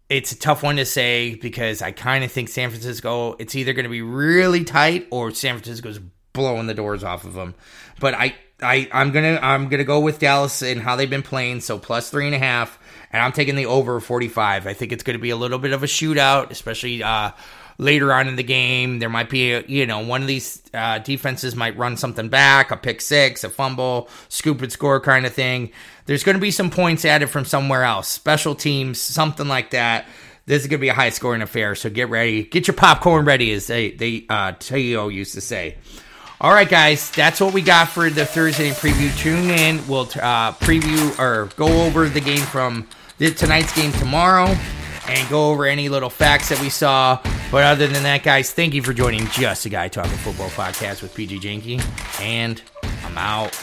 It's 0.09 0.33
a 0.33 0.39
tough 0.39 0.63
one 0.63 0.77
to 0.77 0.87
say 0.87 1.35
because 1.35 1.83
I 1.83 1.91
kind 1.93 2.25
of 2.25 2.33
think 2.33 2.49
San 2.49 2.71
Francisco, 2.71 3.35
it's 3.39 3.55
either 3.55 3.75
going 3.75 3.85
to 3.85 3.91
be 3.91 4.03
really 4.03 4.65
tight 4.65 5.09
or 5.11 5.31
San 5.33 5.55
Francisco's 5.55 6.01
blowing 6.39 6.67
the 6.67 6.75
doors 6.75 7.05
off 7.05 7.25
of 7.25 7.35
them. 7.35 7.55
But 8.01 8.15
I, 8.15 8.35
I, 8.63 8.89
I'm 8.93 9.13
gonna, 9.13 9.39
I'm 9.43 9.69
gonna 9.69 9.85
go 9.85 10.01
with 10.01 10.19
Dallas 10.19 10.63
and 10.63 10.81
how 10.81 10.97
they've 10.97 11.11
been 11.11 11.23
playing. 11.23 11.61
So 11.61 11.79
plus 11.79 12.11
three 12.11 12.27
and 12.27 12.35
a 12.35 12.39
half, 12.39 12.79
and 13.13 13.23
I'm 13.23 13.33
taking 13.33 13.57
the 13.57 13.67
over 13.67 14.01
45. 14.01 14.67
I 14.67 14.73
think 14.73 14.93
it's 14.93 15.03
to 15.03 15.19
be 15.19 15.31
a 15.31 15.37
little 15.37 15.59
bit 15.59 15.73
of 15.73 15.83
a 15.83 15.87
shootout, 15.87 16.51
especially 16.51 17.03
uh, 17.03 17.33
later 17.79 18.13
on 18.13 18.29
in 18.29 18.37
the 18.37 18.43
game. 18.43 18.99
There 18.99 19.09
might 19.09 19.31
be, 19.31 19.53
a, 19.53 19.65
you 19.67 19.87
know, 19.87 20.01
one 20.01 20.21
of 20.21 20.29
these 20.29 20.63
uh, 20.75 20.99
defenses 20.99 21.57
might 21.57 21.79
run 21.79 21.97
something 21.97 22.29
back, 22.29 22.71
a 22.71 22.77
pick 22.77 23.01
six, 23.01 23.45
a 23.45 23.49
fumble, 23.49 24.09
scoop 24.29 24.61
and 24.61 24.71
score 24.71 25.01
kind 25.01 25.25
of 25.25 25.33
thing. 25.33 25.71
There's 26.07 26.25
to 26.25 26.39
be 26.39 26.51
some 26.51 26.71
points 26.71 27.05
added 27.05 27.31
from 27.31 27.45
somewhere 27.45 27.85
else, 27.85 28.09
special 28.09 28.55
teams, 28.55 29.01
something 29.01 29.49
like 29.49 29.71
that. 29.71 30.07
This 30.47 30.63
is 30.63 30.69
going 30.69 30.79
to 30.79 30.83
be 30.83 30.89
a 30.89 30.95
high 30.95 31.11
scoring 31.11 31.43
affair, 31.43 31.75
so 31.75 31.91
get 31.91 32.09
ready. 32.09 32.43
Get 32.43 32.67
your 32.67 32.75
popcorn 32.75 33.27
ready, 33.27 33.53
as 33.53 33.67
they, 33.67 33.91
they 33.91 34.25
uh, 34.31 34.53
Teo 34.59 35.09
used 35.09 35.35
to 35.35 35.43
say. 35.43 35.77
All 36.41 36.53
right, 36.53 36.69
guys, 36.69 37.11
that's 37.11 37.41
what 37.41 37.53
we 37.53 37.63
got 37.63 37.89
for 37.89 38.11
the 38.11 38.25
Thursday 38.25 38.71
preview. 38.71 39.17
Tune 39.19 39.51
in. 39.51 39.85
We'll 39.89 40.03
uh, 40.03 40.53
preview 40.53 41.19
or 41.19 41.47
go 41.57 41.85
over 41.85 42.09
the 42.09 42.21
game 42.21 42.39
from 42.39 42.87
tonight's 43.19 43.75
game 43.75 43.91
tomorrow 43.93 44.55
and 45.09 45.29
go 45.29 45.51
over 45.51 45.67
any 45.67 45.89
little 45.89 46.11
facts 46.11 46.51
that 46.51 46.61
we 46.61 46.69
saw. 46.69 47.21
But 47.51 47.65
other 47.65 47.89
than 47.89 48.05
that, 48.05 48.23
guys, 48.23 48.53
thank 48.53 48.73
you 48.73 48.83
for 48.83 48.93
joining 48.93 49.27
Just 49.29 49.67
a 49.67 49.69
Guy 49.69 49.89
Talking 49.89 50.17
Football 50.19 50.51
podcast 50.51 51.03
with 51.03 51.13
PG 51.13 51.41
Janky. 51.41 51.83
And 52.21 52.63
I'm 53.05 53.19
out. 53.19 53.61